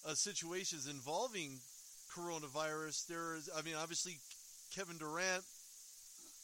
[0.05, 1.59] uh, situations involving
[2.15, 4.19] coronavirus, there is I mean obviously
[4.75, 5.43] Kevin Durant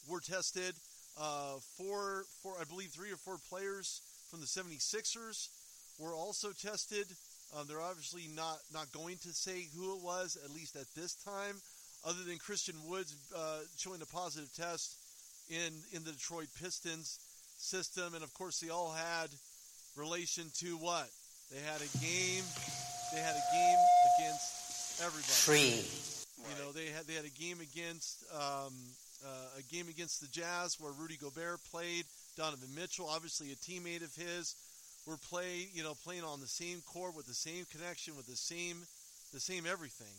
[0.08, 0.74] were tested.
[1.20, 5.48] Uh, four, four, I believe three or four players from the 76ers
[5.98, 7.06] were also tested.
[7.56, 11.14] Um, they're obviously not, not going to say who it was, at least at this
[11.14, 11.56] time,
[12.04, 14.96] other than Christian Woods uh, showing a positive test
[15.48, 17.18] in, in the Detroit Pistons
[17.58, 18.14] system.
[18.14, 19.28] And of course, they all had
[19.96, 21.08] relation to what?
[21.50, 22.44] They had a game.
[23.12, 23.78] They had a game
[24.18, 25.32] against everybody.
[25.32, 25.82] Free.
[26.48, 28.72] You know, they had they had a game against um,
[29.24, 32.04] uh, a game against the Jazz where Rudy Gobert played.
[32.36, 34.54] Donovan Mitchell, obviously a teammate of his,
[35.06, 38.36] were playing you know playing on the same court with the same connection with the
[38.36, 38.76] same
[39.32, 40.14] the same everything.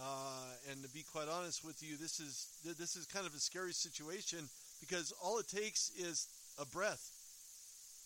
[0.00, 3.34] Uh, and to be quite honest with you, this is th- this is kind of
[3.34, 4.48] a scary situation
[4.80, 7.10] because all it takes is a breath,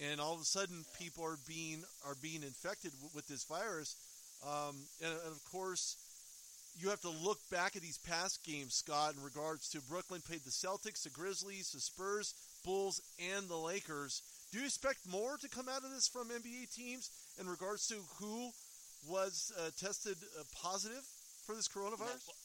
[0.01, 3.95] and all of a sudden people are being are being infected w- with this virus.
[4.42, 5.96] Um, and, and of course,
[6.78, 10.44] you have to look back at these past games, Scott, in regards to Brooklyn played
[10.44, 14.22] the Celtics, the Grizzlies, the Spurs, Bulls, and the Lakers.
[14.50, 18.00] Do you expect more to come out of this from NBA teams in regards to
[18.20, 18.50] who
[19.07, 21.05] was uh, tested uh, positive
[21.44, 22.24] for this coronavirus?
[22.24, 22.42] que-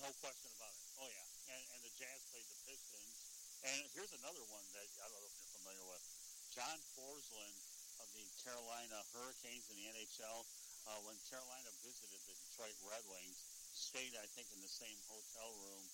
[0.00, 0.80] no question about it.
[0.96, 3.12] Oh yeah, and, and the Jazz played the Pistons.
[3.60, 6.00] And here's another one that I don't know if you're familiar with.
[6.48, 7.56] John Forslund
[8.00, 10.48] of the Carolina Hurricanes in the NHL.
[10.88, 15.52] Uh, when Carolina visited the Detroit Red Wings, stayed I think in the same hotel
[15.60, 15.84] room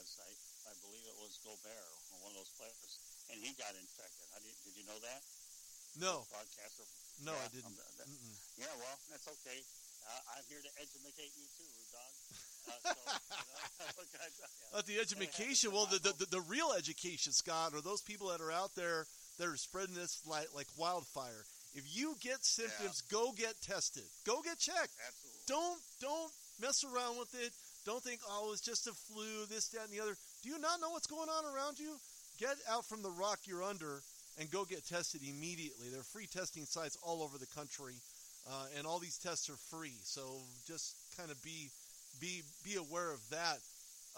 [0.00, 0.30] as I,
[0.68, 1.92] I believe it was Gobert,
[2.24, 4.24] one of those players, and he got infected.
[4.32, 5.20] How did, did you know that?
[5.96, 6.86] No, Broadcaster.
[7.20, 7.76] no, Yeah, I didn't.
[8.56, 9.60] Yeah, well, that's okay.
[10.06, 12.12] Uh, I'm here to educate you too, Rude Dog.
[12.68, 14.76] Uh, so, you know, what can I tell ya?
[14.76, 18.44] At the education, well, the, the, the, the real education, Scott, are those people that
[18.44, 19.06] are out there
[19.38, 21.48] that are spreading this like, like wildfire.
[21.78, 24.02] If you get symptoms, go get tested.
[24.26, 24.98] Go get checked.
[24.98, 25.46] Absolutely.
[25.46, 27.54] Don't don't mess around with it.
[27.86, 30.18] Don't think, oh, it's just a flu, this, that, and the other.
[30.42, 31.96] Do you not know what's going on around you?
[32.36, 34.02] Get out from the rock you're under
[34.36, 35.88] and go get tested immediately.
[35.88, 37.94] There are free testing sites all over the country,
[38.44, 39.96] uh, and all these tests are free.
[40.02, 41.70] So just kind of be
[42.20, 43.58] be be aware of that.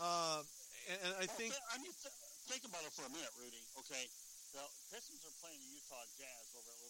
[0.01, 0.40] Uh,
[0.88, 2.16] and, and I think th- I mean, th-
[2.49, 3.61] think about it for a minute, Rudy.
[3.85, 4.05] Okay,
[4.53, 6.81] the Pistons are playing the Utah Jazz over at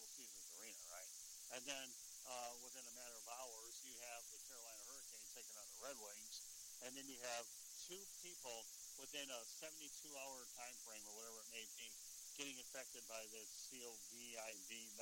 [1.51, 1.87] and then
[2.31, 5.99] uh, within a matter of hours, you have the Carolina Hurricanes taking on the Red
[5.99, 6.47] Wings,
[6.87, 7.45] and then you have
[7.91, 8.63] two people
[9.03, 11.91] within a 72-hour time frame or whatever it may be
[12.39, 14.95] getting affected by this COVID-19.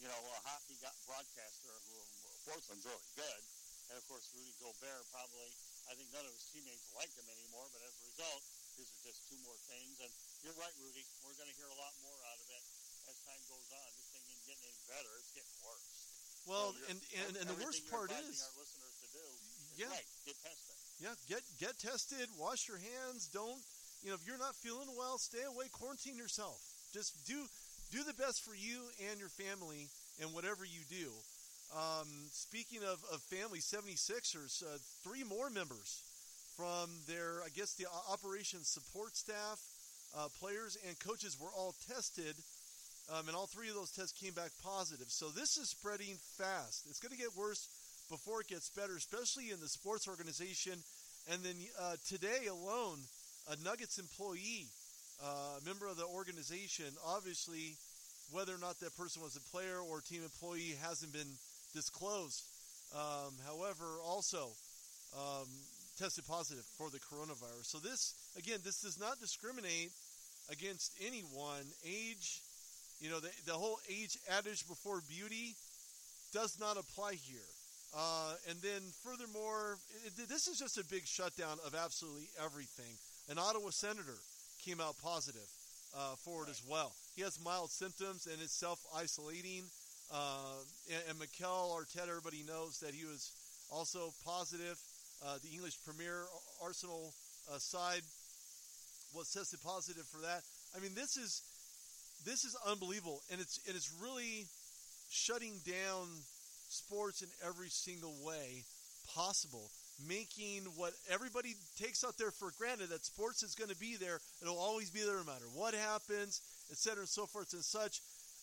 [0.00, 3.42] You know, a hockey broadcaster who of course, was really good,
[3.88, 5.48] and of course Rudy Gobert probably.
[5.88, 8.40] I think none of his teammates like him anymore, but as a result,
[8.76, 10.00] these are just two more things.
[10.00, 10.08] And
[10.40, 11.04] you're right, Rudy.
[11.24, 12.64] We're going to hear a lot more out of it
[13.08, 13.90] as time goes on.
[13.96, 14.13] This
[16.92, 19.88] and, and and the worst part is, our listeners to do is Yeah.
[19.88, 20.08] right.
[20.28, 20.76] Get tested.
[21.00, 23.28] yeah, get get tested, wash your hands.
[23.32, 23.60] Don't
[24.04, 26.60] you know if you're not feeling well, stay away, quarantine yourself.
[26.92, 27.48] Just do
[27.90, 29.88] do the best for you and your family
[30.20, 31.08] and whatever you do.
[31.74, 36.02] Um, speaking of, of family, 76ers, uh, three more members
[36.56, 39.58] from their, I guess, the operations support staff,
[40.16, 42.36] uh, players, and coaches were all tested,
[43.12, 45.08] um, and all three of those tests came back positive.
[45.08, 46.86] So this is spreading fast.
[46.88, 47.68] It's going to get worse
[48.08, 50.74] before it gets better, especially in the sports organization.
[51.30, 52.98] And then uh, today alone,
[53.50, 54.66] a Nuggets employee,
[55.22, 57.76] uh, a member of the organization, obviously,
[58.30, 61.36] whether or not that person was a player or team employee hasn't been
[61.72, 62.42] disclosed.
[62.94, 64.48] Um, however, also
[65.16, 65.48] um,
[65.98, 67.66] tested positive for the coronavirus.
[67.66, 69.90] So this, again, this does not discriminate
[70.50, 71.64] against anyone.
[71.84, 72.40] Age,
[73.04, 75.54] you know, the, the whole age adage before beauty
[76.32, 77.44] does not apply here.
[77.94, 82.96] Uh, and then, furthermore, it, this is just a big shutdown of absolutely everything.
[83.28, 84.16] An Ottawa senator
[84.64, 85.46] came out positive
[85.94, 86.92] uh, for it as well.
[87.14, 89.64] He has mild symptoms and is self isolating.
[90.10, 93.32] Uh, and, and Mikel Arteta, everybody knows that he was
[93.70, 94.80] also positive.
[95.22, 96.24] Uh, the English Premier
[96.62, 97.12] Arsenal
[97.52, 98.02] uh, side
[99.14, 100.40] was tested positive for that.
[100.74, 101.42] I mean, this is
[102.24, 104.46] this is unbelievable, and it's and it's really
[105.10, 106.08] shutting down
[106.68, 108.64] sports in every single way
[109.14, 109.70] possible,
[110.08, 114.18] making what everybody takes out there for granted that sports is going to be there.
[114.42, 118.00] It'll always be there no matter what happens, et cetera, and so forth and such.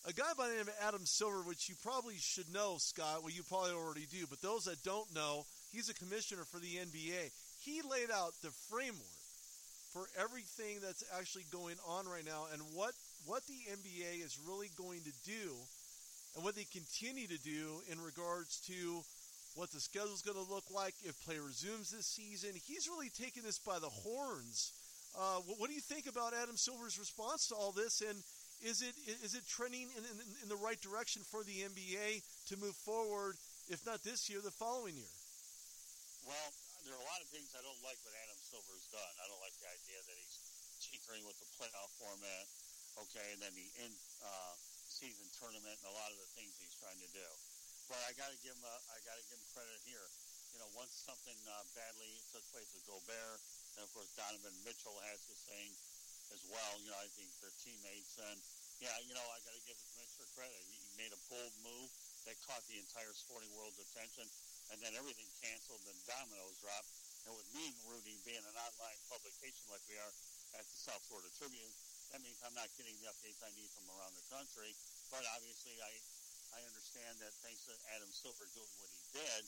[0.08, 3.30] A guy by the name of Adam Silver, which you probably should know, Scott, well,
[3.30, 7.30] you probably already do, but those that don't know, he's a commissioner for the NBA.
[7.60, 9.22] He laid out the framework
[9.92, 12.94] for everything that's actually going on right now and what,
[13.26, 15.54] what the NBA is really going to do
[16.34, 19.04] and what they continue to do in regards to
[19.54, 22.56] what the schedule is going to look like if play resumes this season.
[22.56, 24.72] He's really taking this by the horns.
[25.12, 28.00] Uh, what, what, do you think about Adam Silver's response to all this?
[28.00, 28.16] And
[28.64, 32.54] is it is it trending in, in, in, the right direction for the NBA to
[32.56, 33.36] move forward,
[33.68, 35.12] if not this year, the following year?
[36.24, 36.48] Well,
[36.88, 39.12] there are a lot of things I don't like what Adam Silver's done.
[39.20, 40.36] I don't like the idea that he's
[40.80, 42.46] tinkering with the playoff format,
[43.00, 44.54] okay, and then the in uh,
[44.88, 47.28] season tournament and a lot of the things he's trying to do.
[47.88, 50.06] But I got to give him, uh, I got to give him credit here.
[50.52, 53.40] You know, once something uh, badly took place with Gobert,
[53.76, 55.72] and of course Donovan Mitchell has his thing
[56.32, 56.72] as well.
[56.84, 58.36] You know, I think they're teammates, and
[58.84, 60.60] yeah, you know, I got to give the commissioner credit.
[60.68, 61.88] He made a bold move
[62.28, 64.28] that caught the entire sporting world's attention,
[64.70, 66.92] and then everything canceled, and dominoes dropped.
[67.24, 70.12] And with me, Rudy, being an online publication like we are
[70.58, 71.70] at the South Florida Tribune,
[72.12, 74.76] that means I'm not getting the updates I need from around the country.
[75.08, 75.92] But obviously, I
[76.52, 79.42] I understand that thanks to Adam Silver doing what he did,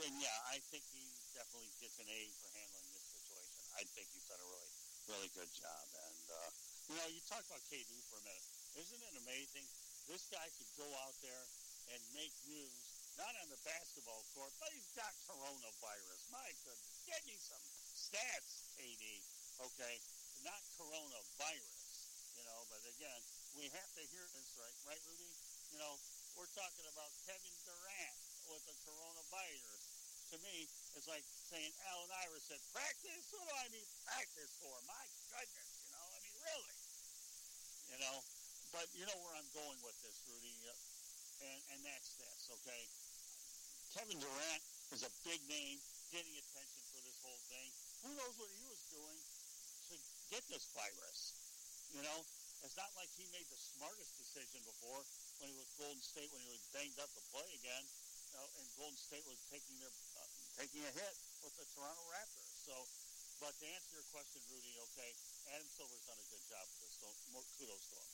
[0.00, 1.04] then yeah, I think he
[1.36, 3.60] definitely gets an A for handling this situation.
[3.76, 4.72] I think he's done a really,
[5.12, 5.84] really good job.
[6.08, 6.48] And uh,
[6.88, 8.46] you know, you talk about KD for a minute.
[8.80, 9.68] Isn't it amazing?
[10.08, 11.44] This guy could go out there
[11.92, 12.72] and make news,
[13.20, 16.20] not on the basketball court, but he's got coronavirus.
[16.32, 17.60] My goodness, get me some
[17.92, 19.20] stats, KD.
[19.56, 19.96] Okay,
[20.46, 21.82] not coronavirus.
[22.38, 23.20] You know, but again,
[23.58, 25.32] we have to hear this right, right, Rudy?
[25.74, 25.98] You know,
[26.38, 29.82] we're talking about Kevin Durant with the coronavirus.
[30.30, 33.26] To me, it's like saying Allen Iverson said, practice?
[33.34, 34.74] What do I need practice for?
[34.86, 35.04] My
[35.34, 36.78] goodness, you know, I mean, really.
[37.90, 38.16] You know,
[38.70, 40.74] but you know where I'm going with this, Rudy, uh,
[41.42, 42.82] and, and that's this, okay?
[43.94, 44.62] Kevin Durant
[44.94, 45.78] is a big name,
[46.10, 47.70] getting attention for this whole thing.
[48.06, 49.18] Who knows what he was doing
[50.30, 51.34] get this virus?
[51.94, 52.18] You know,
[52.64, 55.00] it's not like he made the smartest decision before
[55.38, 57.84] when he was Golden State when he was banged up to play again,
[58.36, 60.28] know, and Golden State was taking their uh,
[60.60, 62.48] taking a hit with the Toronto Raptors.
[62.68, 62.74] So,
[63.40, 65.10] but to answer your question, Rudy, okay,
[65.56, 66.94] Adam Silver's done a good job with this.
[67.00, 68.08] So, more kudos to him.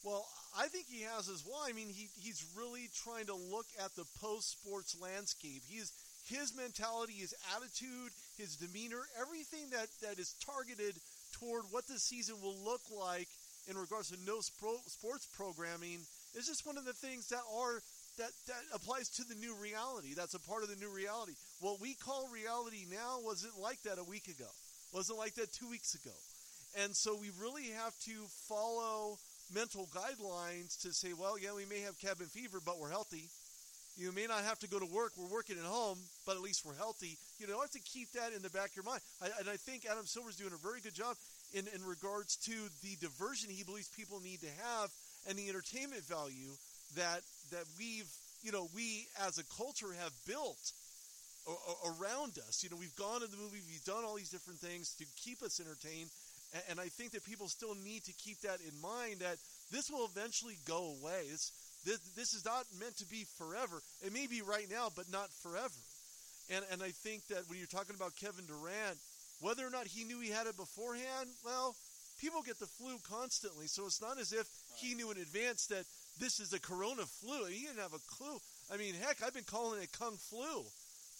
[0.00, 0.24] Well,
[0.56, 1.62] I think he has as well.
[1.62, 5.62] I mean, he he's really trying to look at the post sports landscape.
[5.68, 5.92] He's
[6.26, 10.94] his mentality, his attitude, his demeanor, everything that, that is targeted
[11.40, 13.28] toward what the season will look like
[13.68, 15.98] in regards to no sports programming
[16.36, 17.80] is just one of the things that are
[18.18, 20.14] that that applies to the new reality.
[20.14, 21.32] That's a part of the new reality.
[21.60, 24.48] What we call reality now wasn't like that a week ago.
[24.92, 26.14] Wasn't like that 2 weeks ago.
[26.82, 28.12] And so we really have to
[28.48, 29.18] follow
[29.54, 33.28] mental guidelines to say, well, yeah, we may have cabin fever, but we're healthy.
[33.96, 35.12] You may not have to go to work.
[35.16, 37.18] We're working at home, but at least we're healthy.
[37.38, 39.02] You know, have to keep that in the back of your mind.
[39.20, 41.16] I, and I think Adam Silver's doing a very good job
[41.52, 44.90] in, in regards to the diversion he believes people need to have
[45.28, 46.56] and the entertainment value
[46.96, 47.20] that
[47.50, 48.08] that we've
[48.42, 50.72] you know we as a culture have built
[51.84, 52.62] around us.
[52.62, 55.42] You know, we've gone to the movie, we've done all these different things to keep
[55.42, 56.10] us entertained,
[56.68, 59.38] and, I think that people still need to keep that in mind that
[59.70, 61.26] this will eventually go away.
[61.30, 61.52] This,
[61.84, 63.80] this, this is not meant to be forever.
[64.04, 65.80] It may be right now, but not forever.
[66.50, 68.98] And, and I think that when you're talking about Kevin Durant,
[69.40, 71.74] whether or not he knew he had it beforehand, well,
[72.20, 73.66] people get the flu constantly.
[73.66, 75.84] So it's not as if he knew in advance that
[76.18, 77.46] this is a corona flu.
[77.46, 78.36] He didn't have a clue.
[78.72, 80.64] I mean, heck, I've been calling it kung flu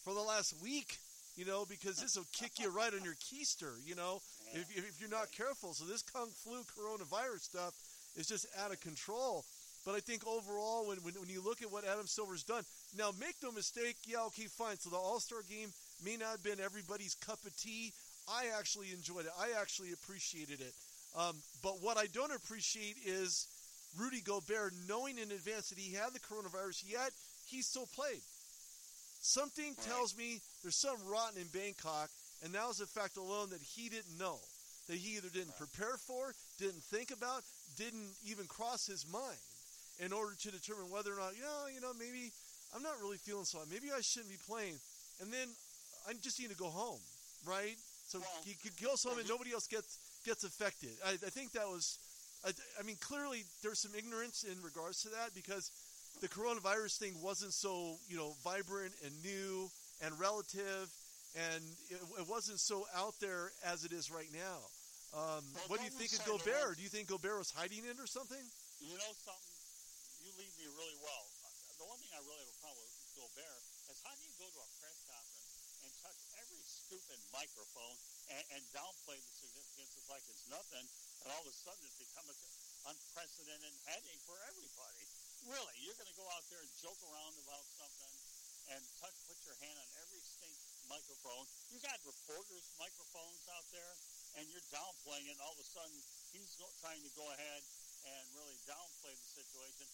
[0.05, 0.99] for the last week,
[1.37, 4.21] you know, because this will kick you right on your keister, you know,
[4.53, 5.73] if, if you're not careful.
[5.73, 7.75] So this kung flu coronavirus stuff
[8.17, 9.45] is just out of control.
[9.85, 12.65] But I think overall, when, when, when you look at what Adam Silver's done,
[12.97, 14.77] now make no mistake, yeah, okay, fine.
[14.77, 15.73] So the All Star game
[16.05, 17.93] may not have been everybody's cup of tea.
[18.29, 19.33] I actually enjoyed it.
[19.41, 20.75] I actually appreciated it.
[21.17, 23.49] Um, but what I don't appreciate is
[23.99, 27.11] Rudy Gobert knowing in advance that he had the coronavirus, yet
[27.47, 28.21] he still played.
[29.23, 32.11] Something tells me there's some rotten in Bangkok,
[32.45, 34.39] and that was the fact alone that he didn't know.
[34.89, 37.43] That he either didn't prepare for, didn't think about,
[37.77, 39.39] didn't even cross his mind
[40.01, 42.33] in order to determine whether or not, you know, you know, maybe
[42.75, 43.61] I'm not really feeling so.
[43.71, 44.77] Maybe I shouldn't be playing.
[45.21, 45.49] And then
[46.09, 47.01] I just need to go home,
[47.47, 47.77] right?
[48.09, 50.91] So well, he, he goes home and nobody else gets gets affected.
[51.05, 51.99] I, I think that was,
[52.45, 55.71] I, I mean, clearly there's some ignorance in regards to that because
[56.21, 59.71] the coronavirus thing wasn't so you know vibrant and new
[60.03, 60.89] and relative,
[61.37, 64.59] and it, it wasn't so out there as it is right now.
[65.13, 66.77] Um, well, what do you think of Gobert?
[66.77, 68.43] Do you think Gobert was hiding it or something?
[68.81, 69.50] You know something?
[70.81, 71.29] Really well.
[71.45, 74.33] Uh, the one thing I really have a problem with Gobert is how do you
[74.41, 75.53] go to a press conference
[75.85, 78.01] and touch every stupid microphone
[78.33, 80.81] and, and downplay the significance it's like it's nothing,
[81.21, 82.39] and all of a sudden it's become an
[82.97, 85.05] unprecedented headache for everybody.
[85.53, 88.13] Really, you're going to go out there and joke around about something
[88.73, 90.57] and touch, put your hand on every stink
[90.89, 91.45] microphone.
[91.69, 93.93] You got reporters' microphones out there,
[94.41, 95.37] and you're downplaying it.
[95.37, 96.01] And all of a sudden,
[96.33, 97.61] he's trying to go ahead
[98.01, 99.85] and really downplay the situation.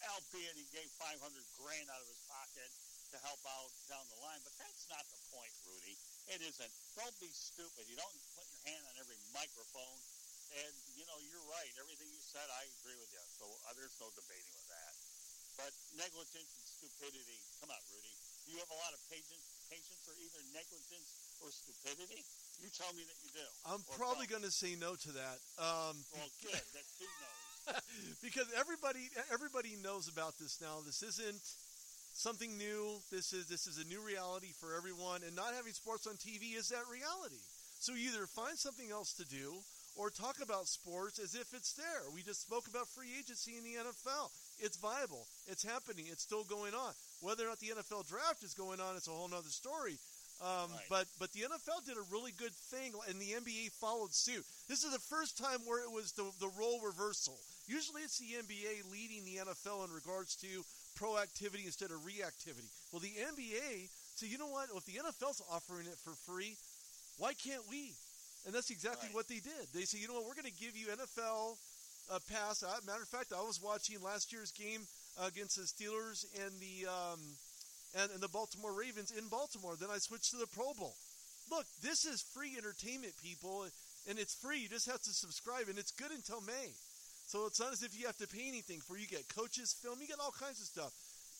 [0.00, 1.20] Albeit he gave 500
[1.60, 2.70] grand out of his pocket
[3.12, 5.98] to help out down the line, but that's not the point, Rudy.
[6.30, 6.72] It isn't.
[6.94, 7.84] Don't be stupid.
[7.90, 10.00] You don't put your hand on every microphone
[10.50, 11.70] and, you know, you're right.
[11.78, 13.22] Everything you said, I agree with you.
[13.38, 14.92] So uh, there's no debating with that.
[15.58, 18.14] But negligence and stupidity, come on, Rudy.
[18.46, 22.24] Do you have a lot of patience, patience for either negligence or stupidity?
[22.58, 23.46] You tell me that you do.
[23.68, 25.38] I'm probably going to say no to that.
[25.60, 26.64] Um, well, good.
[26.74, 27.39] That's two no's.
[28.22, 30.80] because everybody everybody knows about this now.
[30.84, 31.42] This isn't
[32.14, 32.98] something new.
[33.10, 36.56] This is this is a new reality for everyone, and not having sports on TV
[36.56, 37.40] is that reality.
[37.78, 39.56] So either find something else to do,
[39.96, 42.04] or talk about sports as if it's there.
[42.14, 44.30] We just spoke about free agency in the NFL.
[44.60, 45.26] It's viable.
[45.46, 46.06] It's happening.
[46.10, 46.92] It's still going on.
[47.20, 49.98] Whether or not the NFL draft is going on, it's a whole other story.
[50.40, 50.88] Um, right.
[50.88, 54.44] But but the NFL did a really good thing, and the NBA followed suit.
[54.68, 57.36] This is the first time where it was the, the role reversal.
[57.68, 60.64] Usually, it's the NBA leading the NFL in regards to
[60.98, 62.66] proactivity instead of reactivity.
[62.90, 64.68] Well, the NBA said, you know what?
[64.68, 66.56] Well, if the NFL's offering it for free,
[67.18, 67.92] why can't we?
[68.46, 69.14] And that's exactly right.
[69.14, 69.68] what they did.
[69.74, 71.56] They said, you know what, we're going to give you NFL
[72.10, 72.62] uh, pass.
[72.62, 74.80] Uh, matter of fact, I was watching last year's game
[75.20, 77.20] uh, against the Steelers and the um,
[77.94, 79.76] and, and the Baltimore Ravens in Baltimore.
[79.78, 80.94] Then I switched to the Pro Bowl.
[81.50, 83.66] Look, this is free entertainment, people,
[84.08, 84.60] and it's free.
[84.60, 86.70] You just have to subscribe, and it's good until May.
[87.26, 88.96] So it's not as if you have to pay anything for.
[88.96, 90.92] You get coaches film, you get all kinds of stuff.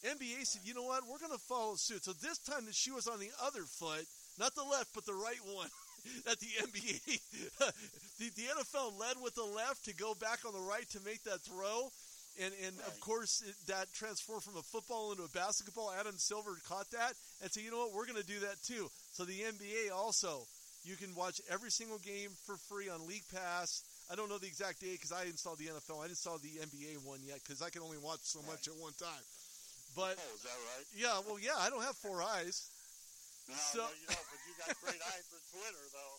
[0.06, 2.04] NBA said, you know what, we're going to follow suit.
[2.04, 4.06] So this time the shoe was on the other foot,
[4.38, 5.68] not the left, but the right one.
[6.24, 7.20] that the NBA,
[8.18, 11.22] the, the NFL led with the left to go back on the right to make
[11.24, 11.90] that throw.
[12.40, 12.88] And, and right.
[12.88, 15.92] of course, it, that transformed from a football into a basketball.
[15.92, 17.12] Adam Silver caught that
[17.42, 18.88] and said, you know what, we're going to do that too.
[19.12, 20.46] So the NBA also,
[20.84, 23.84] you can watch every single game for free on League Pass.
[24.08, 26.00] I don't know the exact date because I installed the NFL.
[26.00, 28.56] I didn't install the NBA one yet because I can only watch so right.
[28.56, 29.24] much at one time.
[29.94, 30.86] But oh, is that right?
[30.94, 32.70] Yeah, well, yeah, I don't have four eyes.
[33.50, 36.16] No, so, no, you don't, but you got great eyes for Twitter, though.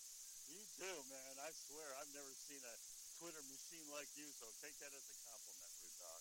[0.51, 1.34] You do, man.
[1.39, 2.76] I swear, I've never seen a
[3.15, 5.20] Twitter machine like you, so take that as a compliment, Rude Dog.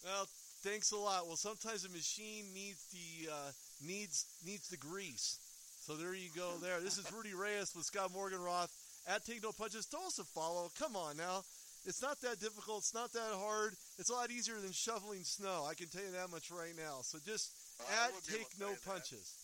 [0.05, 0.29] Well,
[0.63, 1.27] thanks a lot.
[1.27, 3.51] Well, sometimes a machine needs the uh,
[3.85, 5.39] needs needs the grease.
[5.81, 6.57] So there you go.
[6.61, 6.81] There.
[6.81, 8.71] This is Rudy Reyes with Scott Morganroth
[9.09, 9.87] at Take No Punches.
[9.87, 10.71] Throw us a follow.
[10.79, 11.43] Come on now.
[11.89, 12.85] It's not that difficult.
[12.85, 13.73] It's not that hard.
[13.97, 15.65] It's a lot easier than shoveling snow.
[15.65, 17.01] I can tell you that much right now.
[17.01, 19.41] So just well, at Take No Punches.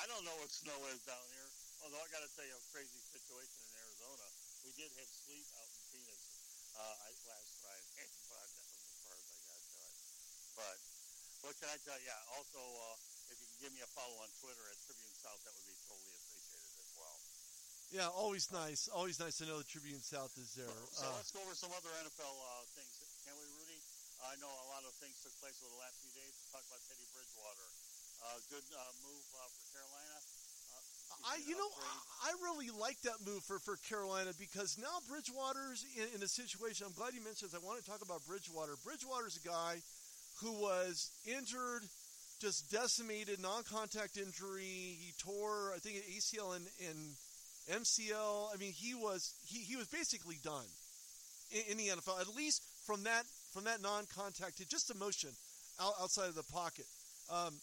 [0.00, 1.48] I don't know what snow is down here.
[1.84, 4.26] Although I got to tell you a crazy situation in Arizona.
[4.64, 6.18] We did have sleet out in Phoenix
[6.78, 6.96] uh,
[7.28, 9.94] last Friday, but that was as far as I got to it.
[10.56, 10.76] But
[11.42, 12.06] what can I tell you?
[12.06, 12.36] Yeah.
[12.38, 12.96] Also, uh,
[13.30, 15.76] if you can give me a follow on Twitter at Tribune South, that would be
[15.86, 17.16] totally appreciated as well.
[17.92, 18.88] Yeah, always nice.
[18.88, 20.70] Always nice to know the Tribune South is there.
[20.96, 22.88] So uh, let's go over some other NFL uh, things,
[23.26, 23.78] can we, Rudy?
[24.22, 26.30] I know a lot of things took place over the last few days.
[26.30, 27.68] Let's talk about Teddy Bridgewater.
[28.22, 30.18] Uh, good uh, move uh, for Carolina.
[31.22, 31.70] I, you know,
[32.24, 36.86] I really like that move for, for Carolina because now Bridgewater's in, in a situation.
[36.88, 37.58] I'm glad you mentioned this.
[37.58, 38.74] I want to talk about Bridgewater.
[38.82, 39.78] Bridgewater's a guy
[40.42, 41.82] who was injured,
[42.40, 44.98] just decimated, non-contact injury.
[44.98, 48.54] He tore, I think, ACL and, and MCL.
[48.54, 50.66] I mean, he was he, he was basically done
[51.52, 52.20] in, in the NFL.
[52.20, 55.30] At least from that from that non-contact just a motion
[55.80, 56.86] out, outside of the pocket.
[57.30, 57.54] Um,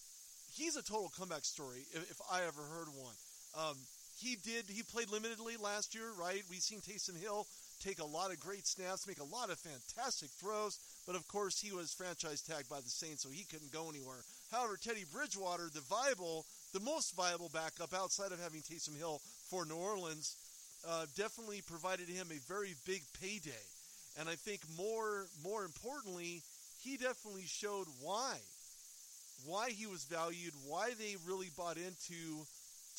[0.54, 3.16] he's a total comeback story if, if I ever heard one.
[3.58, 3.76] Um,
[4.18, 4.66] he did.
[4.68, 6.44] He played limitedly last year, right?
[6.50, 7.46] We've seen Taysom Hill
[7.80, 11.60] take a lot of great snaps, make a lot of fantastic throws, but of course
[11.60, 14.24] he was franchise tagged by the Saints, so he couldn't go anywhere.
[14.52, 19.66] However, Teddy Bridgewater, the viable, the most viable backup outside of having Taysom Hill for
[19.66, 20.36] New Orleans,
[20.88, 23.66] uh, definitely provided him a very big payday.
[24.20, 26.42] And I think more more importantly,
[26.84, 28.38] he definitely showed why
[29.46, 32.46] why he was valued, why they really bought into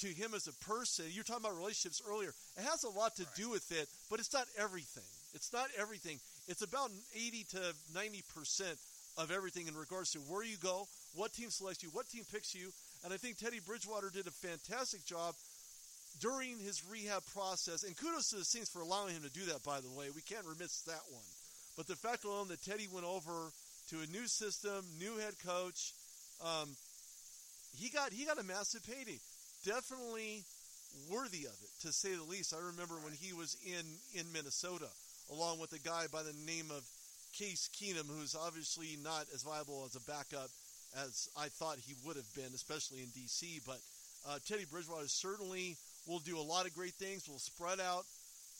[0.01, 1.07] to him as a person.
[1.11, 2.33] You're talking about relationships earlier.
[2.57, 3.35] It has a lot to right.
[3.37, 5.05] do with it, but it's not everything.
[5.35, 6.19] It's not everything.
[6.49, 8.79] It's about 80 to 90 percent
[9.19, 12.55] of everything in regards to where you go, what team selects you, what team picks
[12.55, 12.73] you.
[13.05, 15.35] And I think Teddy Bridgewater did a fantastic job
[16.21, 17.83] during his rehab process.
[17.85, 20.09] And kudos to the Saints for allowing him to do that, by the way.
[20.15, 21.25] We can't remiss that one.
[21.77, 23.53] But the fact alone that Teddy went over
[23.91, 25.93] to a new system, new head coach,
[26.45, 26.69] um,
[27.77, 29.19] he got he got a massive payday
[29.65, 30.45] definitely
[31.11, 32.55] worthy of it, to say the least.
[32.55, 33.85] I remember when he was in,
[34.19, 34.89] in Minnesota,
[35.31, 36.83] along with a guy by the name of
[37.33, 40.51] Case Keenum, who's obviously not as viable as a backup
[41.07, 43.61] as I thought he would have been, especially in D.C.
[43.65, 43.79] But
[44.29, 48.05] uh, Teddy Bridgewater certainly will do a lot of great things, will spread out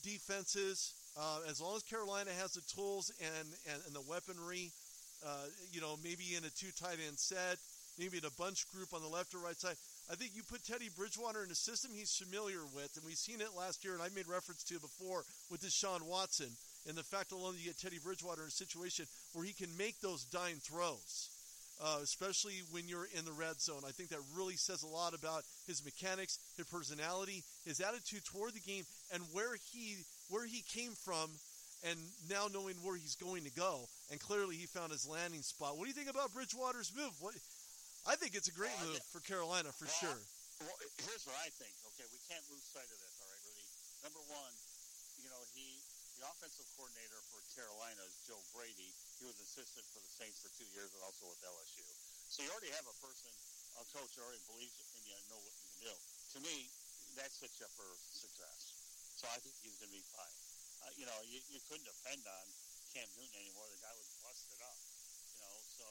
[0.03, 0.93] defenses.
[1.19, 4.71] Uh, as long as Carolina has the tools and, and, and the weaponry,
[5.25, 7.57] uh, you know, maybe in a two tight end set,
[7.99, 9.75] maybe in a bunch group on the left or right side.
[10.11, 13.39] I think you put Teddy Bridgewater in a system he's familiar with, and we've seen
[13.39, 16.51] it last year, and I made reference to it before with Deshaun Watson,
[16.85, 20.01] and the fact alone you get Teddy Bridgewater in a situation where he can make
[20.01, 21.29] those dime throws.
[21.81, 23.81] Uh, especially when you're in the red zone.
[23.87, 28.53] I think that really says a lot about his mechanics, his personality, his attitude toward
[28.53, 29.97] the game, and where he
[30.29, 31.31] where he came from,
[31.89, 31.97] and
[32.29, 33.89] now knowing where he's going to go.
[34.11, 35.75] And clearly, he found his landing spot.
[35.75, 37.13] What do you think about Bridgewater's move?
[37.19, 37.33] What
[38.05, 40.19] I think it's a great well, move for Carolina for well, sure.
[40.65, 41.73] Well, here's what I think.
[41.93, 43.13] Okay, we can't lose sight of this.
[43.21, 43.65] All right, Rudy.
[44.01, 44.53] Number one,
[45.21, 45.81] you know he
[46.21, 48.93] the offensive coordinator for Carolina is Joe Brady.
[49.17, 51.81] He was assistant for the Saints for two years and also with LSU.
[52.29, 53.33] So you already have a person,
[53.81, 55.95] a coach that already believes in you and know what you can do.
[56.37, 56.69] To me,
[57.17, 58.77] that sets you up for success.
[59.17, 60.37] So I think he's going to be fine.
[60.85, 62.45] Uh, you know, you, you couldn't depend on
[62.93, 63.65] Cam Newton anymore.
[63.73, 64.77] The guy was busted up.
[65.33, 65.85] You know, so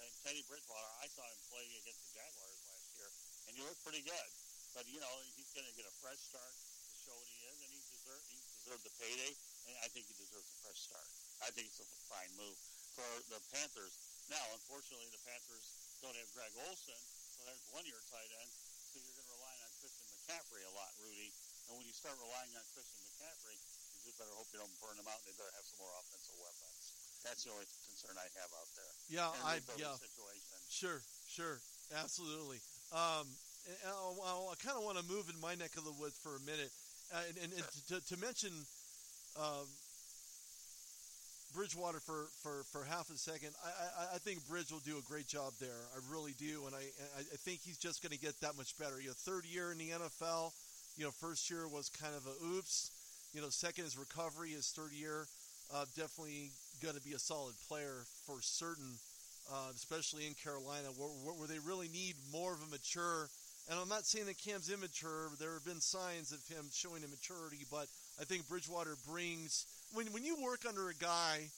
[0.00, 3.12] and Teddy Bridgewater, I saw him play against the Jaguars last year,
[3.44, 4.30] and he looked pretty good.
[4.72, 7.60] But you know, he's going to get a fresh start to show what he is,
[7.60, 9.36] and he deserved he deserved the payday,
[9.68, 11.04] and I think he deserves a fresh start.
[11.44, 12.56] I think it's a fine move
[12.96, 14.00] for the Panthers.
[14.32, 17.00] Now, unfortunately, the Panthers don't have Greg Olsen,
[17.36, 18.50] so there's one year tight end.
[18.96, 21.36] So you're going to rely on Christian McCaffrey a lot, Rudy.
[21.68, 24.96] And when you start relying on Christian McCaffrey, you just better hope you don't burn
[24.96, 26.73] him out, and they better have some more offensive weapons.
[27.24, 28.92] That's the only concern I have out there.
[29.08, 29.96] Yeah, I yeah.
[29.96, 30.44] Situation.
[30.68, 31.56] Sure, sure,
[31.96, 32.60] absolutely.
[32.92, 33.26] Um,
[33.88, 36.42] I, I kind of want to move in my neck of the woods for a
[36.44, 36.70] minute,
[37.12, 38.52] uh, and, and, and to, to, mention
[39.40, 39.64] um,
[41.54, 43.56] Bridgewater for, for, for half a second.
[43.64, 45.80] I, I, I, think Bridge will do a great job there.
[45.96, 46.84] I really do, and I
[47.16, 49.00] I think he's just going to get that much better.
[49.00, 50.52] You know, third year in the NFL.
[50.96, 52.90] You know, first year was kind of a oops.
[53.32, 54.50] You know, second is recovery.
[54.50, 55.26] His third year
[55.72, 56.50] uh, definitely
[56.84, 59.00] going to be a solid player for certain,
[59.50, 63.28] uh, especially in Carolina, where, where, they really need more of a mature.
[63.70, 65.32] And I'm not saying that Cam's immature.
[65.40, 67.88] There have been signs of him showing immaturity, but
[68.20, 69.64] I think Bridgewater brings
[69.94, 71.48] when when you work under a guy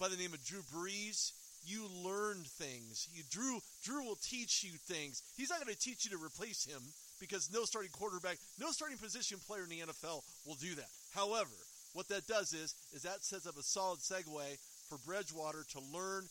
[0.00, 1.30] by the name of Drew Brees,
[1.64, 3.08] you learn things.
[3.14, 5.22] You, Drew Drew will teach you things.
[5.36, 6.82] He's not going to teach you to replace him
[7.20, 10.90] because no starting quarterback, no starting position player in the NFL will do that.
[11.14, 11.54] However,
[11.94, 16.26] what that does is, is that sets up a solid segue for Bridgewater to learn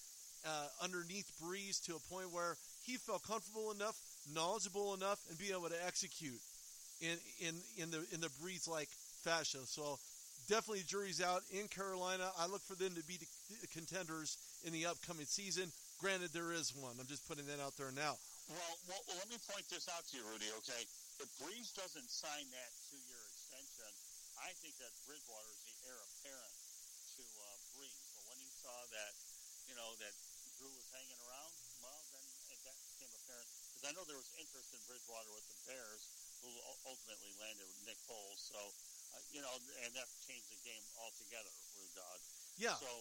[0.46, 3.96] uh, underneath Brees to a point where he felt comfortable enough,
[4.36, 6.40] knowledgeable enough, and be able to execute
[7.02, 8.90] in in in the in the Brees like
[9.24, 9.62] fashion.
[9.66, 9.98] So
[10.48, 12.30] definitely jury's out in Carolina.
[12.38, 14.38] I look for them to be the contenders
[14.68, 15.72] in the upcoming season.
[16.00, 16.96] Granted, there is one.
[17.00, 18.20] I'm just putting that out there now.
[18.52, 20.52] Well, well, let me point this out to you, Rudy.
[20.60, 20.84] Okay,
[21.24, 23.03] if Brees doesn't sign that extension,
[24.44, 26.56] I think that Bridgewater is the heir apparent
[27.16, 27.96] to uh, Brees.
[28.20, 29.14] But when he saw that,
[29.66, 30.14] you know, that
[30.60, 33.48] Drew was hanging around, well, then that became apparent.
[33.72, 36.12] Because I know there was interest in Bridgewater with the Bears,
[36.44, 36.52] who
[36.84, 38.40] ultimately landed with Nick Foles.
[38.44, 38.60] So,
[39.16, 39.52] uh, you know,
[39.88, 42.20] and that changed the game altogether, Rude Dog.
[42.60, 42.76] Yeah.
[42.84, 42.92] So,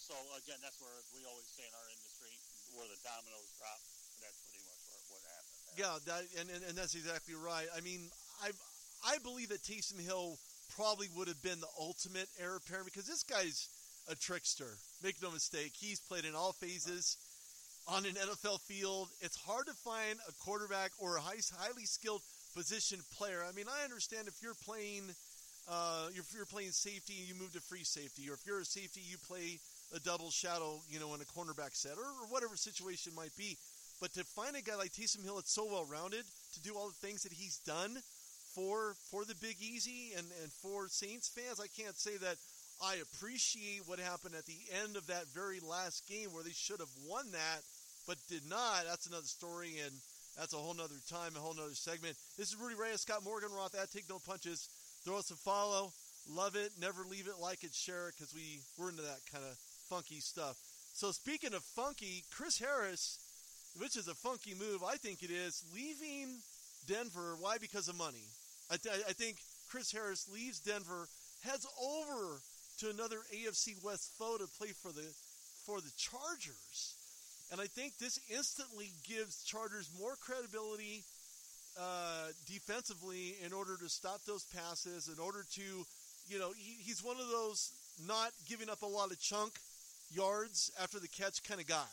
[0.00, 2.40] so again, that's where we always say in our industry,
[2.72, 3.80] where the dominoes drop,
[4.24, 5.60] that's pretty much where, what happened.
[5.68, 5.76] There.
[5.84, 7.68] Yeah, that, and, and and that's exactly right.
[7.72, 8.08] I mean,
[8.40, 8.52] I
[9.04, 10.40] I believe that Taysom Hill
[10.76, 13.68] probably would have been the ultimate heir apparent because this guy's
[14.08, 14.76] a trickster.
[15.02, 17.16] Make no mistake, he's played in all phases
[17.86, 19.08] on an NFL field.
[19.20, 22.22] It's hard to find a quarterback or a high, highly skilled
[22.54, 23.42] position player.
[23.46, 25.14] I mean, I understand if you're playing.
[25.66, 28.66] Uh, if you're playing safety and you move to free safety, or if you're a
[28.66, 29.58] safety, you play
[29.96, 33.56] a double shadow, you know, in a cornerback set, or, or whatever situation might be.
[33.98, 36.88] But to find a guy like Taysom Hill that's so well rounded to do all
[36.88, 37.96] the things that he's done
[38.54, 42.36] for for the Big Easy and, and for Saints fans, I can't say that
[42.82, 46.80] I appreciate what happened at the end of that very last game where they should
[46.80, 47.60] have won that,
[48.06, 48.84] but did not.
[48.88, 49.92] That's another story, and
[50.36, 52.16] that's a whole nother time, a whole nother segment.
[52.36, 54.68] This is Rudy Reyes, Scott Morganroth at Take No Punches.
[55.04, 55.92] Throw us a follow.
[56.28, 56.72] Love it.
[56.80, 57.40] Never leave it.
[57.40, 57.74] Like it.
[57.74, 59.56] Share it because we, we're into that kind of
[59.88, 60.56] funky stuff.
[60.94, 63.18] So speaking of funky, Chris Harris
[63.78, 64.82] which is a funky move.
[64.84, 66.38] I think it is leaving
[66.86, 67.36] Denver.
[67.40, 67.58] Why?
[67.58, 68.24] Because of money.
[68.70, 69.36] I, th- I think
[69.70, 71.08] Chris Harris leaves Denver,
[71.42, 72.40] heads over
[72.78, 75.06] to another AFC West foe to play for the
[75.66, 76.94] for the Chargers,
[77.50, 81.04] and I think this instantly gives Chargers more credibility
[81.78, 85.08] uh, defensively in order to stop those passes.
[85.08, 85.86] In order to,
[86.28, 87.72] you know, he, he's one of those
[88.06, 89.52] not giving up a lot of chunk
[90.12, 91.90] yards after the catch kind of guy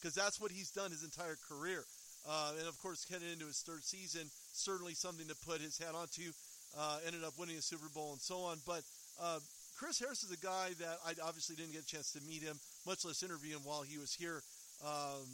[0.00, 1.84] because that's what he's done his entire career.
[2.28, 5.94] Uh, and of course, heading into his third season, certainly something to put his hat
[5.94, 6.30] onto.
[6.78, 8.58] Uh, ended up winning a Super Bowl and so on.
[8.66, 8.82] But
[9.20, 9.40] uh,
[9.76, 12.58] Chris Harris is a guy that I obviously didn't get a chance to meet him,
[12.86, 14.42] much less interview him while he was here.
[14.84, 15.26] Um,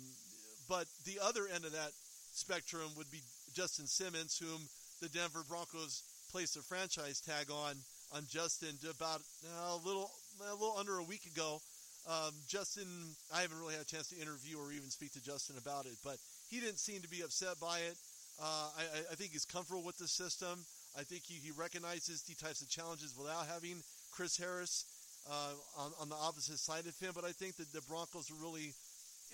[0.68, 1.92] but the other end of that
[2.32, 3.22] spectrum would be
[3.54, 4.68] Justin Simmons, whom
[5.00, 7.76] the Denver Broncos placed a franchise tag on
[8.12, 10.10] on Justin about uh, a little
[10.40, 11.60] a little under a week ago.
[12.08, 12.88] Um, Justin,
[13.34, 15.92] I haven't really had a chance to interview or even speak to Justin about it,
[16.02, 16.16] but
[16.48, 17.96] he didn't seem to be upset by it.
[18.40, 20.64] Uh, I, I, think he's comfortable with the system.
[20.96, 23.82] I think he, he, recognizes the types of challenges without having
[24.12, 24.84] Chris Harris
[25.28, 27.12] uh, on, on, the opposite side of him.
[27.14, 28.72] But I think that the Broncos really,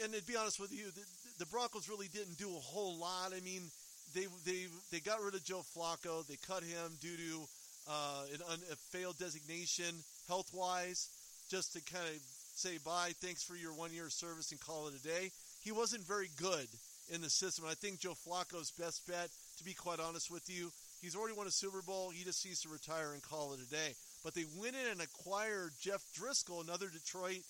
[0.02, 1.04] and to be honest with you, the,
[1.38, 3.32] the Broncos really didn't do a whole lot.
[3.36, 3.70] I mean,
[4.14, 6.26] they they they got rid of Joe Flacco.
[6.26, 7.46] They cut him due to
[7.88, 9.94] uh, an, a failed designation
[10.28, 11.10] health wise,
[11.50, 12.20] just to kind of
[12.56, 15.30] say bye, thanks for your one year service, and call it a day.
[15.62, 16.68] He wasn't very good
[17.08, 17.64] in the system.
[17.68, 21.46] I think Joe Flacco's best bet, to be quite honest with you, he's already won
[21.46, 22.10] a Super Bowl.
[22.10, 23.94] He just needs to retire and call it a day.
[24.22, 27.42] But they went in and acquired Jeff Driskel, another Detroit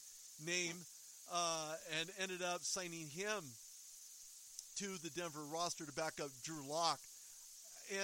[0.45, 0.77] name,
[1.33, 3.45] uh, and ended up signing him
[4.77, 6.99] to the Denver roster to back up Drew Lock.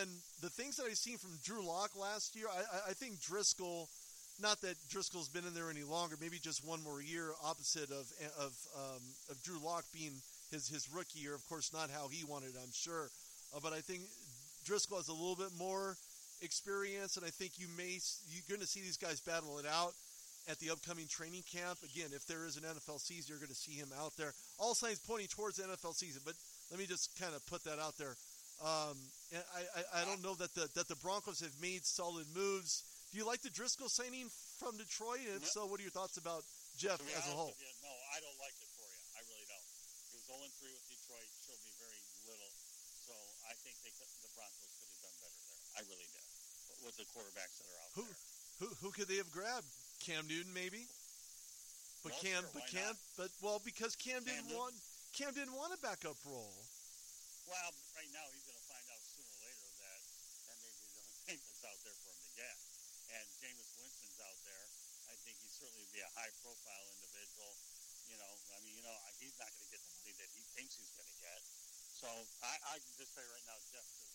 [0.00, 0.08] And
[0.40, 3.86] the things that I've seen from Drew Lock last year, I, I think Driskel–
[4.42, 8.10] not that Driskel's been in there any longer, maybe just one more year, opposite of
[8.38, 10.12] of um, of Drew Lock being
[10.50, 11.34] his his rookie year.
[11.34, 13.10] Of course, not how he wanted, I'm sure,
[13.54, 14.02] uh, but I think
[14.66, 15.96] Driskel has a little bit more
[16.42, 17.98] experience, and I think you may
[18.28, 19.92] you're going to see these guys battle it out
[20.48, 21.78] at the upcoming training camp.
[21.84, 24.32] Again, if there is an NFL season, you're going to see him out there.
[24.58, 26.34] All signs pointing towards the NFL season, but
[26.70, 28.16] let me just kind of put that out there.
[28.60, 28.96] Um,
[29.32, 32.84] and I, I, I don't know that the that the Broncos have made solid moves
[33.10, 34.30] do you like the Driskel signing
[34.62, 35.26] from Detroit?
[35.26, 36.46] And if so, what are your thoughts about
[36.78, 37.50] Jeff as a whole?
[37.58, 39.02] You, no, I don't like it for you.
[39.18, 39.66] I really don't.
[40.06, 42.54] He was 0 3 with Detroit, showed me very little.
[43.02, 43.14] So
[43.50, 45.58] I think they could, the Broncos could have done better there.
[45.74, 46.22] I really did.
[46.80, 48.20] With the quarterbacks that are out who, there.
[48.60, 49.68] Who, who could they have grabbed?
[50.00, 50.88] Cam Newton, maybe?
[52.00, 53.20] But well, Cam, sure, but Cam, not?
[53.20, 54.72] but well, because Cam, Cam didn't want
[55.12, 56.56] Cam didn't want a backup role.
[57.44, 60.00] Well, right now he's going to find out sooner or later that
[60.48, 62.56] that may be the only thing that's out there for him to get
[63.10, 64.64] and Jameis Winston's out there,
[65.10, 67.50] I think he'd certainly be a high profile individual.
[68.06, 70.42] You know, I mean, you know, he's not going to get the money that he
[70.54, 71.40] thinks he's going to get.
[71.94, 72.08] So
[72.42, 74.09] I, I can just say right now, Jeff just was a mistake.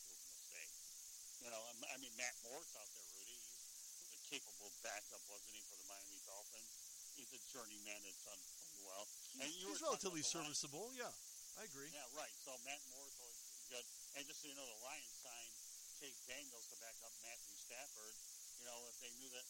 [1.43, 3.35] You know, I mean, Matt Moore's out there, Rudy.
[3.35, 6.71] He's a capable backup, wasn't he, for the Miami Dolphins?
[7.15, 9.03] He's a journeyman that's done pretty well.
[9.39, 11.11] And he's relatively serviceable, yeah.
[11.55, 11.87] I agree.
[11.91, 12.31] Yeah, right.
[12.43, 13.39] So Matt Moore's always
[13.71, 13.85] good.
[14.19, 15.55] And just so you know, the Lions signed
[15.95, 18.15] Chase Daniels to back up Matthew Stafford
[18.59, 19.45] you know, if they knew that.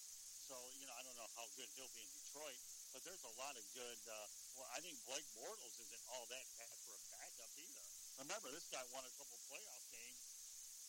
[0.46, 2.60] So, you know, I don't know how good he'll be in Detroit,
[2.94, 4.00] but but there's a lot of good.
[4.08, 4.16] Uh,
[4.56, 7.84] well, I think Blake Bortles isn't all that bad for a backup either.
[8.24, 10.15] Remember, this guy won a couple playoff games,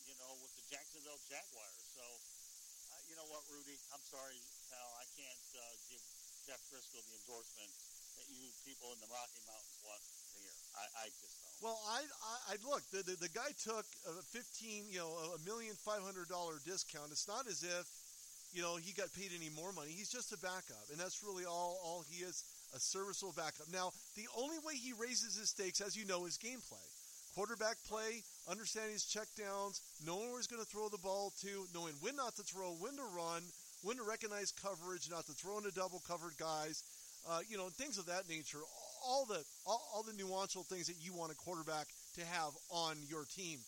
[0.07, 1.79] you know, with the Jacksonville Jaguars.
[1.93, 3.75] So, uh, you know what, Rudy?
[3.91, 4.39] I'm sorry,
[4.71, 4.89] pal.
[4.97, 6.01] I can't uh, give
[6.47, 7.71] Jeff Driskel the endorsement
[8.15, 9.99] that you people in the Rocky Mountains want
[10.39, 10.51] hear.
[10.79, 11.53] I, I just don't.
[11.59, 12.87] Well, I, I, I look.
[12.89, 17.11] The, the the guy took a fifteen, you know, a million five hundred dollar discount.
[17.11, 17.85] It's not as if,
[18.55, 19.91] you know, he got paid any more money.
[19.91, 22.47] He's just a backup, and that's really all all he is.
[22.75, 23.71] A serviceable backup.
[23.71, 26.83] Now, the only way he raises his stakes, as you know, is gameplay
[27.31, 31.93] quarterback play, understanding his checkdowns, knowing where he's going to throw the ball to, knowing
[32.01, 33.43] when not to throw, when to run,
[33.83, 36.83] when to recognize coverage, not to throw into double covered guys,
[37.29, 38.59] uh, you know, things of that nature.
[39.05, 42.97] All the all, all, the nuancial things that you want a quarterback to have on
[43.07, 43.59] your team.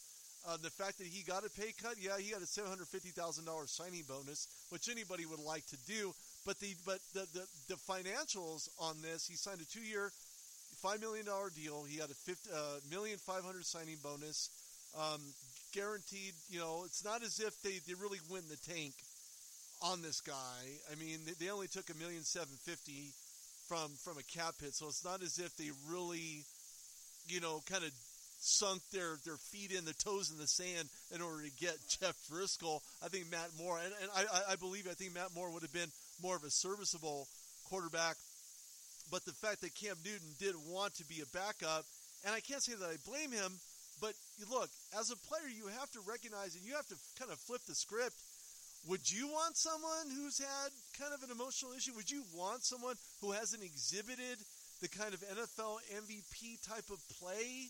[0.48, 2.88] Uh, the fact that he got a pay cut, yeah, he got a seven hundred
[2.88, 6.14] fifty thousand dollars signing bonus, which anybody would like to do.
[6.46, 10.12] But the but the, the the financials on this, he signed a two year,
[10.82, 11.84] five million dollar deal.
[11.84, 14.50] He had a fifty, uh, million five hundred signing bonus,
[14.98, 15.22] um,
[15.74, 16.34] guaranteed.
[16.50, 18.94] You know, it's not as if they, they really win the tank
[19.82, 20.62] on this guy.
[20.92, 23.14] I mean, they, they only took a million seven fifty
[23.68, 26.44] from from a cap hit, so it's not as if they really,
[27.28, 27.92] you know, kind of
[28.42, 32.16] sunk their, their feet in, the toes in the sand in order to get Jeff
[32.32, 32.80] Driskel.
[33.04, 35.74] I think Matt Moore, and, and I, I believe, I think Matt Moore would have
[35.74, 35.92] been
[36.24, 37.28] more of a serviceable
[37.70, 38.16] quarterback
[39.12, 41.86] but the fact that Cam Newton did want to be a backup,
[42.26, 43.60] and I can't say that I blame him,
[44.02, 44.14] but
[44.50, 47.62] look, as a player, you have to recognize and you have to kind of flip
[47.68, 48.16] the script.
[48.88, 51.92] Would you want someone who's had kind of an emotional issue?
[51.96, 54.40] Would you want someone who hasn't exhibited
[54.82, 57.68] the kind of NFL MVP type of play,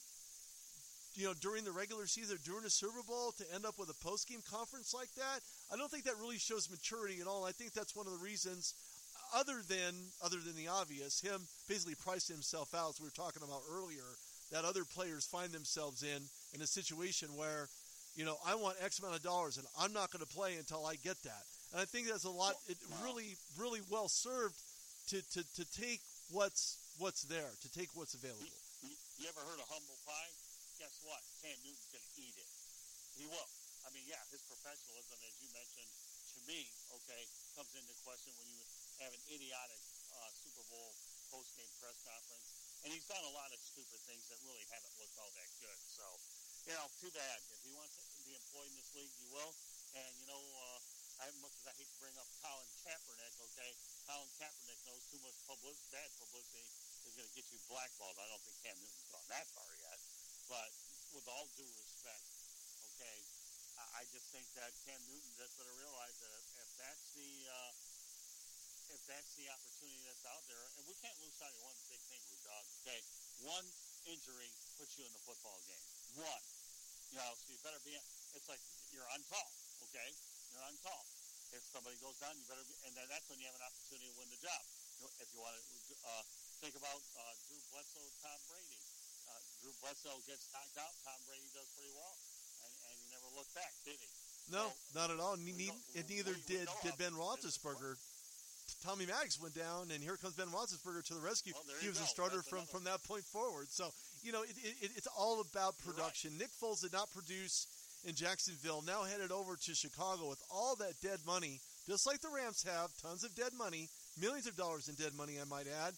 [1.15, 3.89] you know, during the regular season, or during a Super Bowl, to end up with
[3.89, 5.41] a post game conference like that?
[5.73, 7.43] I don't think that really shows maturity at all.
[7.43, 8.75] I think that's one of the reasons
[9.33, 13.41] other than other than the obvious, him basically pricing himself out, as we were talking
[13.43, 14.05] about earlier,
[14.51, 16.21] that other players find themselves in
[16.53, 17.69] in a situation where,
[18.15, 20.85] you know, I want X amount of dollars and I'm not going to play until
[20.85, 21.43] I get that.
[21.71, 22.57] And I think that's a lot.
[22.67, 24.57] It really, really well served
[25.13, 26.01] to, to, to take
[26.33, 28.43] what's what's there, to take what's available.
[28.81, 30.31] You, you ever heard of humble pie?
[30.81, 31.21] Guess what?
[31.43, 32.49] Cam Newton's going to eat it.
[33.15, 33.49] He will.
[33.87, 35.91] I mean, yeah, his professionalism, as you mentioned,
[36.35, 36.67] to me,
[37.03, 37.23] okay,
[37.55, 38.59] comes into question when you
[38.99, 39.79] have an idiotic
[40.11, 40.91] uh, Super Bowl
[41.31, 42.47] post game press conference,
[42.83, 45.79] and he's done a lot of stupid things that really haven't looked all that good.
[45.91, 46.05] So,
[46.63, 47.37] you know, too bad.
[47.51, 49.51] If he wants to be employed in this league, he will.
[49.97, 50.79] And you know, uh,
[51.27, 53.71] as much as I hate to bring up Colin Kaepernick, okay,
[54.07, 56.63] Colin Kaepernick knows too much publicity, bad publicity
[57.03, 58.15] is going to get you blackballed.
[58.15, 59.99] I don't think Cam Newton's gone that far yet.
[60.47, 60.71] But
[61.11, 62.23] with all due respect,
[62.95, 63.17] okay,
[63.95, 67.71] I, just think that Cam Newton just better realize that if, if that's the uh,
[68.89, 72.01] if that's the opportunity that's out there, and we can't lose sight of one big
[72.09, 72.63] thing, Rude Dog.
[72.81, 72.99] Okay,
[73.45, 73.65] one
[74.09, 75.85] injury puts you in the football game.
[76.17, 76.43] One,
[77.13, 77.93] you know, so you better be.
[78.33, 78.61] It's like
[78.93, 79.49] you're on call.
[79.89, 80.09] Okay,
[80.53, 81.05] you're on call.
[81.49, 84.09] If somebody goes down, you better be, and then that's when you have an opportunity
[84.09, 84.61] to win the job.
[85.23, 85.63] If you want to
[86.05, 86.23] uh,
[86.59, 88.79] think about uh, Drew Bledsoe, Tom Brady.
[89.31, 90.91] Uh, Drew Bledsoe gets knocked out.
[91.07, 92.15] Tom Brady does pretty well,
[92.65, 94.09] and, and he never looked back, did he?
[94.51, 95.37] No, so, not at all.
[95.39, 97.95] Ne- and neither we, we did, did Ben Roethlisberger.
[98.83, 101.53] Tommy Maddox went down, and here comes Ben Roethlisberger to the rescue.
[101.55, 102.03] Well, he was go.
[102.03, 103.67] a starter from, from that point forward.
[103.69, 103.89] So,
[104.23, 106.31] you know, it, it, it's all about production.
[106.31, 106.41] Right.
[106.41, 107.67] Nick Foles did not produce
[108.05, 112.29] in Jacksonville, now headed over to Chicago with all that dead money, just like the
[112.33, 113.89] Rams have, tons of dead money,
[114.19, 115.93] millions of dollars in dead money, I might add.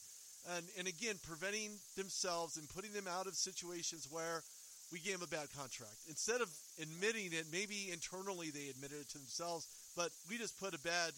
[0.58, 4.42] And, and again, preventing themselves and putting them out of situations where
[4.92, 5.96] we gave them a bad contract.
[6.10, 6.50] Instead of
[6.82, 11.14] admitting it, maybe internally they admitted it to themselves, but we just put a bad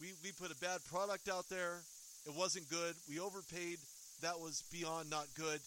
[0.00, 1.82] we, we put a bad product out there.
[2.26, 2.94] It wasn't good.
[3.08, 3.78] We overpaid.
[4.22, 5.60] That was beyond not good.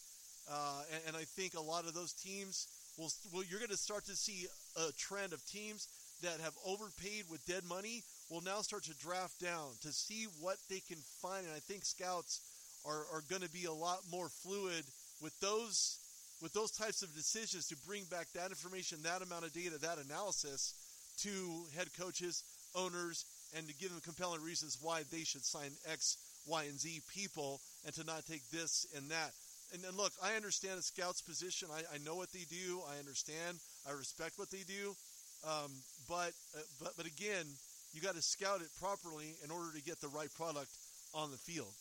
[0.49, 2.67] Uh, and, and, I think a lot of those teams
[2.97, 4.47] will, well, you're going to start to see
[4.78, 5.89] a trend of teams
[6.23, 10.55] that have overpaid with dead money will now start to draft down to see what
[10.69, 11.45] they can find.
[11.45, 12.41] And I think scouts
[12.86, 14.86] are, are going to be a lot more fluid
[15.21, 15.99] with those
[16.41, 19.97] with those types of decisions to bring back that information, that amount of data, that
[19.97, 20.75] analysis
[21.17, 22.43] to head coaches,
[22.75, 23.25] owners,
[23.56, 26.18] and to give them compelling reasons why they should sign X,
[26.48, 29.32] Y, and Z people and to not take this and that.
[29.74, 31.68] And, and look, I understand a scout's position.
[31.72, 32.82] I, I, know what they do.
[32.89, 33.60] I understand.
[33.88, 34.95] I respect what they do.
[35.43, 35.72] Um,
[36.08, 37.45] but, uh, but, but again,
[37.93, 40.72] you got to scout it properly in order to get the right product
[41.14, 41.74] on the field.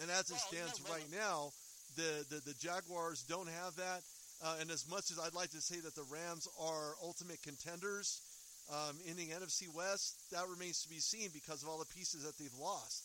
[0.00, 1.52] And as it stands right now,
[1.96, 4.00] the, the, the Jaguars don't have that.
[4.42, 8.20] Uh, and as much as I'd like to say that the Rams are ultimate contenders,
[8.70, 12.22] um, in the NFC West, that remains to be seen because of all the pieces
[12.22, 13.04] that they've lost.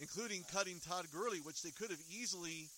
[0.00, 2.68] including cutting Todd Gurley, which they could have easily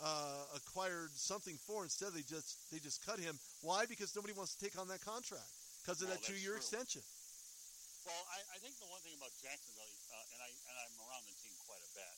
[0.00, 1.82] uh, acquired something for.
[1.82, 3.34] Instead, they just they just cut him.
[3.66, 3.84] Why?
[3.86, 5.50] Because nobody wants to take on that contract
[5.82, 7.02] because of that two year extension.
[8.06, 11.26] Well, I, I think the one thing about Jacksonville, uh, and I and I'm around
[11.26, 12.14] the team quite a bit,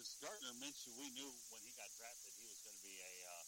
[0.00, 0.96] is Gardner Minshew.
[0.96, 3.44] We knew when he got drafted he was going to be a uh,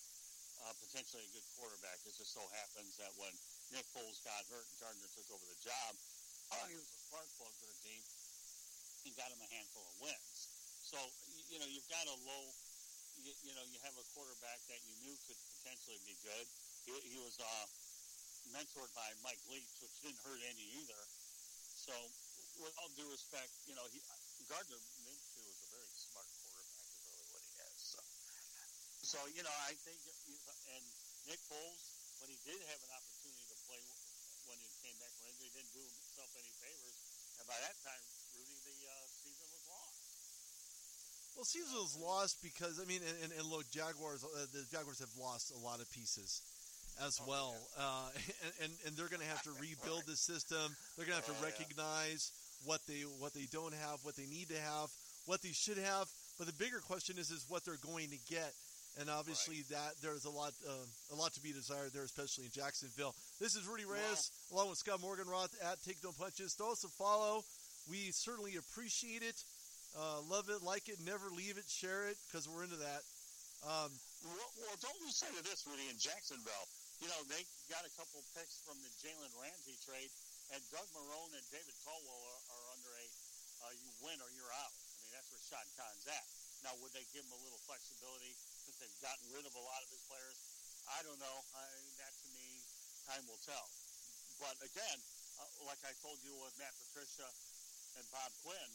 [0.68, 1.98] uh, potentially a good quarterback.
[2.04, 3.32] It just so happens that when
[3.72, 5.92] Nick Foles got hurt and Gardner took over the job,
[6.48, 8.00] uh, he was a spark plug for the team
[9.04, 10.48] and got him a handful of wins.
[10.80, 10.96] So
[11.52, 12.44] you know you've got a low,
[13.20, 16.46] you, you know you have a quarterback that you knew could potentially be good.
[16.88, 17.66] He, he was uh,
[18.56, 21.02] mentored by Mike Leach, which didn't hurt any either.
[21.76, 21.92] So,
[22.58, 24.00] with all due respect, you know, he,
[24.48, 27.76] Gardner Minshew is a very smart quarterback, is really what he is.
[27.76, 28.00] So,
[29.04, 30.00] so you know, I think,
[30.72, 30.84] and
[31.28, 31.84] Nick Foles,
[32.20, 33.80] when he did have an opportunity to play
[34.48, 36.94] when he came back from injury, didn't do himself any favors.
[37.42, 38.02] And by that time,
[38.38, 39.98] Rudy, the uh, season was lost.
[41.34, 44.22] Well, season was lost because I mean, and, and, look, Jaguars.
[44.22, 46.42] Uh, the Jaguars have lost a lot of pieces
[47.02, 48.10] as Oh, well, uh,
[48.46, 50.70] and, and and they're going to have to rebuild the system.
[50.94, 52.30] They're going to have to Oh, recognize
[52.62, 54.90] what they what they don't have, what they need to have,
[55.26, 56.06] what they should have.
[56.38, 58.54] But the bigger question is is what they're going to get.
[58.96, 62.50] And obviously, that there's a lot, uh, a lot to be desired there, especially in
[62.50, 63.14] Jacksonville.
[63.38, 66.54] This is Rudy Reyes, along with Scott Morganroth at Take No Punches.
[66.58, 67.44] Throw us a follow.
[67.86, 69.38] We certainly appreciate it.
[69.94, 73.06] Uh, love it, like it, never leave it, share it, because we're into that.
[73.64, 73.90] Um,
[74.26, 76.66] Well, well, don't lose sight of this, Rudy, in Jacksonville.
[77.00, 80.10] You know, they got a couple picks from the Jalen Ramsey trade,
[80.50, 83.06] and Doug Marrone and David Caldwell are, are under a
[83.62, 84.70] uh, you win or you're out.
[84.70, 86.24] I mean, that's where Sean Khan's at.
[86.62, 88.34] Now, would they give him a little flexibility
[88.68, 90.36] since they've gotten rid of a lot of his players?
[90.92, 91.36] I don't know.
[91.56, 91.64] I,
[92.04, 92.60] that to me,
[93.08, 93.64] time will tell.
[94.36, 94.98] But again,
[95.40, 97.32] uh, like I told you with Matt Patricia
[97.96, 98.70] and Bob Quinn,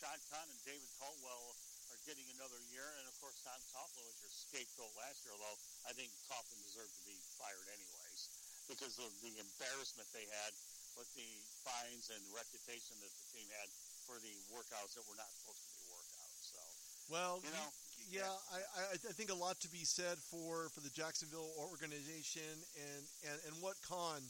[0.00, 1.52] Sean Khan and David Caldwell
[1.92, 5.36] are getting another year, and of course Tom Coughlin was your scapegoat last year.
[5.36, 8.32] Although I think Coughlin deserved to be fired anyways
[8.64, 10.56] because of the embarrassment they had
[10.96, 11.28] with the
[11.68, 13.68] fines and reputation that the team had
[14.08, 16.40] for the workouts that were not supposed to be workouts.
[16.48, 16.60] So
[17.12, 17.68] well, you know,
[18.10, 22.42] yeah, I, I, I think a lot to be said for, for the Jacksonville organization
[22.76, 24.20] and, and, and what Khan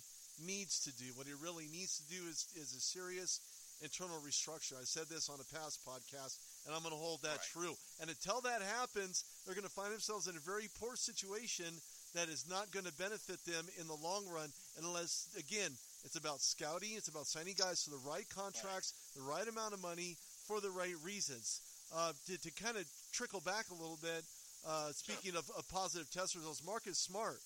[0.44, 1.12] needs to do.
[1.14, 3.40] What he really needs to do is, is a serious
[3.82, 4.78] internal restructure.
[4.80, 7.52] I said this on a past podcast, and I'm going to hold that Right.
[7.52, 7.74] true.
[8.00, 11.74] And until that happens, they're going to find themselves in a very poor situation
[12.14, 14.48] that is not going to benefit them in the long run
[14.78, 15.72] unless, again,
[16.04, 19.82] it's about scouting, it's about signing guys to the right contracts, the right amount of
[19.82, 20.16] money
[20.46, 21.60] for the right reasons.
[21.94, 22.84] Uh, to, to kind of
[23.14, 24.26] trickle back a little bit,
[24.66, 27.38] uh, speaking of, of positive test results, Marcus Smart,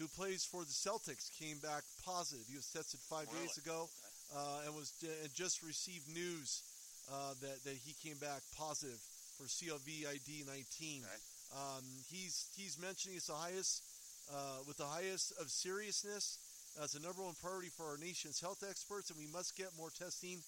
[0.00, 2.44] who plays for the Celtics, came back positive.
[2.48, 3.46] He was tested five Really?
[3.46, 3.88] days ago
[4.32, 6.64] uh, and was and just received news
[7.12, 8.98] uh, that that he came back positive
[9.36, 11.04] for COVID nineteen.
[11.04, 11.20] Okay.
[11.52, 13.84] Um, he's he's mentioning it's the highest
[14.32, 16.38] uh, with the highest of seriousness.
[16.78, 19.68] Uh, it's the number one priority for our nation's health experts, and we must get
[19.78, 20.40] more testing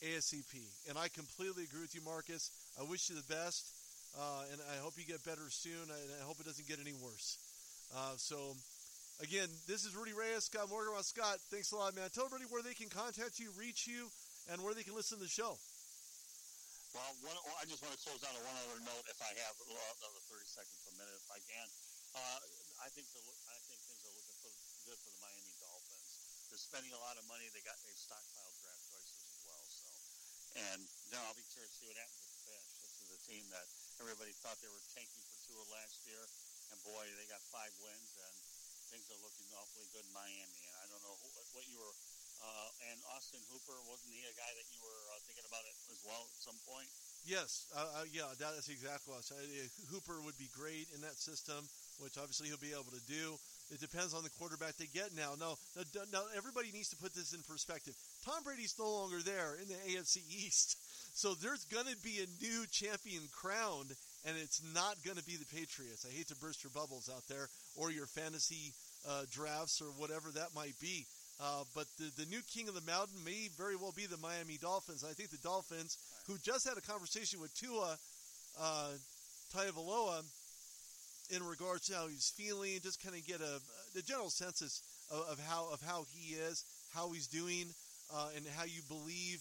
[0.00, 0.54] ASAP.
[0.88, 2.50] And I completely agree with you, Marcus.
[2.80, 3.72] I wish you the best,
[4.18, 5.90] uh, and I hope you get better soon.
[5.90, 7.38] And I hope it doesn't get any worse.
[7.94, 8.56] Uh, so,
[9.22, 10.94] again, this is Rudy Reyes, Scott Morgan.
[11.02, 12.10] Scott, thanks a lot, man.
[12.10, 14.10] Tell everybody where they can contact you, reach you,
[14.50, 15.58] and where they can listen to the show.
[16.94, 19.54] Well, one, I just want to close out on one other note, if I have
[19.66, 21.66] well, another thirty seconds a minute, if I can.
[22.14, 22.38] Uh,
[22.78, 23.18] I think the,
[23.50, 24.50] I think things are looking for,
[24.86, 26.10] good for the Miami Dolphins.
[26.46, 27.50] They're spending a lot of money.
[27.50, 29.64] They got they've stockpiled draft choices as well.
[29.66, 29.90] So,
[30.54, 32.66] and now I'll be curious to see what happens with the Fish.
[32.78, 33.66] This is a team that
[34.02, 36.22] everybody thought they were tanking for Tua last year,
[36.72, 38.34] and boy, they got five wins, and
[38.90, 40.62] things are looking awfully good in Miami.
[40.70, 41.94] And I don't know who, what you were
[42.44, 45.76] uh, and Austin Hooper wasn't he a guy that you were uh, thinking about it
[45.88, 46.88] as well at some point?
[47.24, 49.40] Yes, uh, uh, yeah, that's exactly what I said.
[49.88, 51.64] Hooper would be great in that system,
[51.96, 53.40] which obviously he'll be able to do.
[53.72, 55.32] It depends on the quarterback they get now.
[55.40, 57.96] No, now, now everybody needs to put this in perspective.
[58.28, 60.76] Tom Brady's no longer there in the AFC East,
[61.14, 63.94] so there's going to be a new champion crowned,
[64.26, 66.04] and it's not going to be the Patriots.
[66.04, 68.74] I hate to burst your bubbles out there or your fantasy
[69.08, 71.06] uh, drafts or whatever that might be.
[71.40, 74.58] Uh, but the, the new king of the mountain may very well be the Miami
[74.60, 75.04] Dolphins.
[75.08, 77.96] I think the Dolphins, who just had a conversation with Tua
[78.60, 78.90] uh,
[79.54, 80.22] Tagovailoa
[81.30, 83.60] in regards to how he's feeling, just kind of get a
[83.94, 87.66] the general census of, of how of how he is, how he's doing,
[88.14, 89.40] uh, and how you believe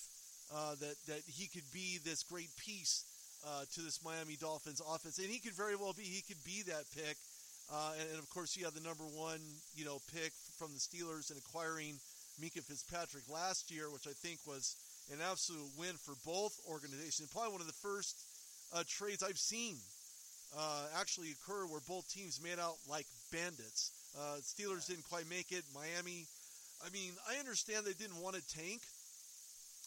[0.54, 3.06] uh, that that he could be this great piece
[3.46, 6.04] uh, to this Miami Dolphins offense, and he could very well be.
[6.04, 7.18] He could be that pick.
[7.72, 9.40] Uh, and, and of course, you have the number one,
[9.74, 11.98] you know, pick from the Steelers in acquiring
[12.42, 14.76] Minkah Fitzpatrick last year, which I think was
[15.12, 17.30] an absolute win for both organizations.
[17.32, 18.16] Probably one of the first
[18.74, 19.78] uh, trades I've seen
[20.58, 23.92] uh, actually occur where both teams made out like bandits.
[24.18, 25.64] Uh, Steelers didn't quite make it.
[25.74, 26.28] Miami,
[26.86, 28.82] I mean, I understand they didn't want to tank,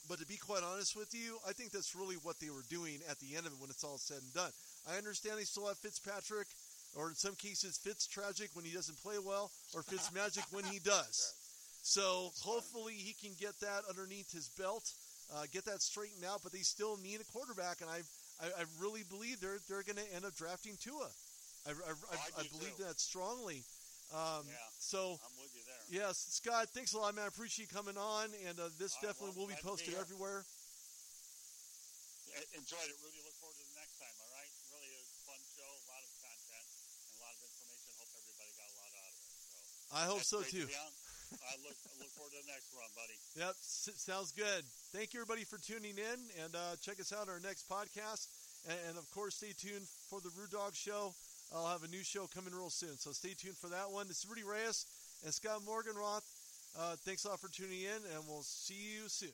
[0.09, 2.99] but to be quite honest with you, I think that's really what they were doing
[3.11, 4.51] at the end of it when it's all said and done.
[4.91, 6.47] I understand they still have Fitzpatrick,
[6.95, 10.65] or in some cases, Fitz tragic when he doesn't play well, or Fitz magic when
[10.65, 11.35] he does.
[11.87, 14.91] So hopefully he can get that underneath his belt,
[15.31, 16.43] uh, get that straightened out.
[16.43, 18.03] But they still need a quarterback, and I
[18.43, 21.07] I, I really believe they're they're going to end up drafting Tua.
[21.63, 22.91] I, I, I, Oh, I believe too.
[22.91, 23.63] that strongly.
[24.11, 24.59] Um, Yeah.
[24.83, 25.15] So
[25.87, 26.09] I'm with you there.
[26.09, 27.25] yes, Scott, thanks a lot, man.
[27.25, 29.63] I appreciate you coming on, and uh, this All right, definitely well, will be to
[29.63, 30.43] be posted everywhere.
[32.53, 33.17] Enjoyed it, Rudy.
[33.25, 34.13] Look forward to the next time.
[34.21, 34.51] All right.
[34.77, 37.91] Really a fun show, a lot of content, and a lot of information.
[37.97, 39.29] Hope everybody got a lot out of it.
[39.41, 40.69] So I hope so too.
[40.69, 40.77] to.
[40.77, 43.17] I look I look forward to the next run, buddy.
[43.41, 44.63] Yep, s- sounds good.
[44.93, 48.29] Thank you, everybody, for tuning in, and uh, check us out on our next podcast.
[48.69, 51.17] And, and of course, stay tuned for the Rude Dog Show.
[51.55, 54.09] I'll have a new show coming real soon, so stay tuned for that one.
[54.11, 54.85] This is Rudy Reyes
[55.25, 56.23] and Scott Morganroth.
[56.79, 59.31] Uh, thanks a lot for tuning in, and we'll see you soon.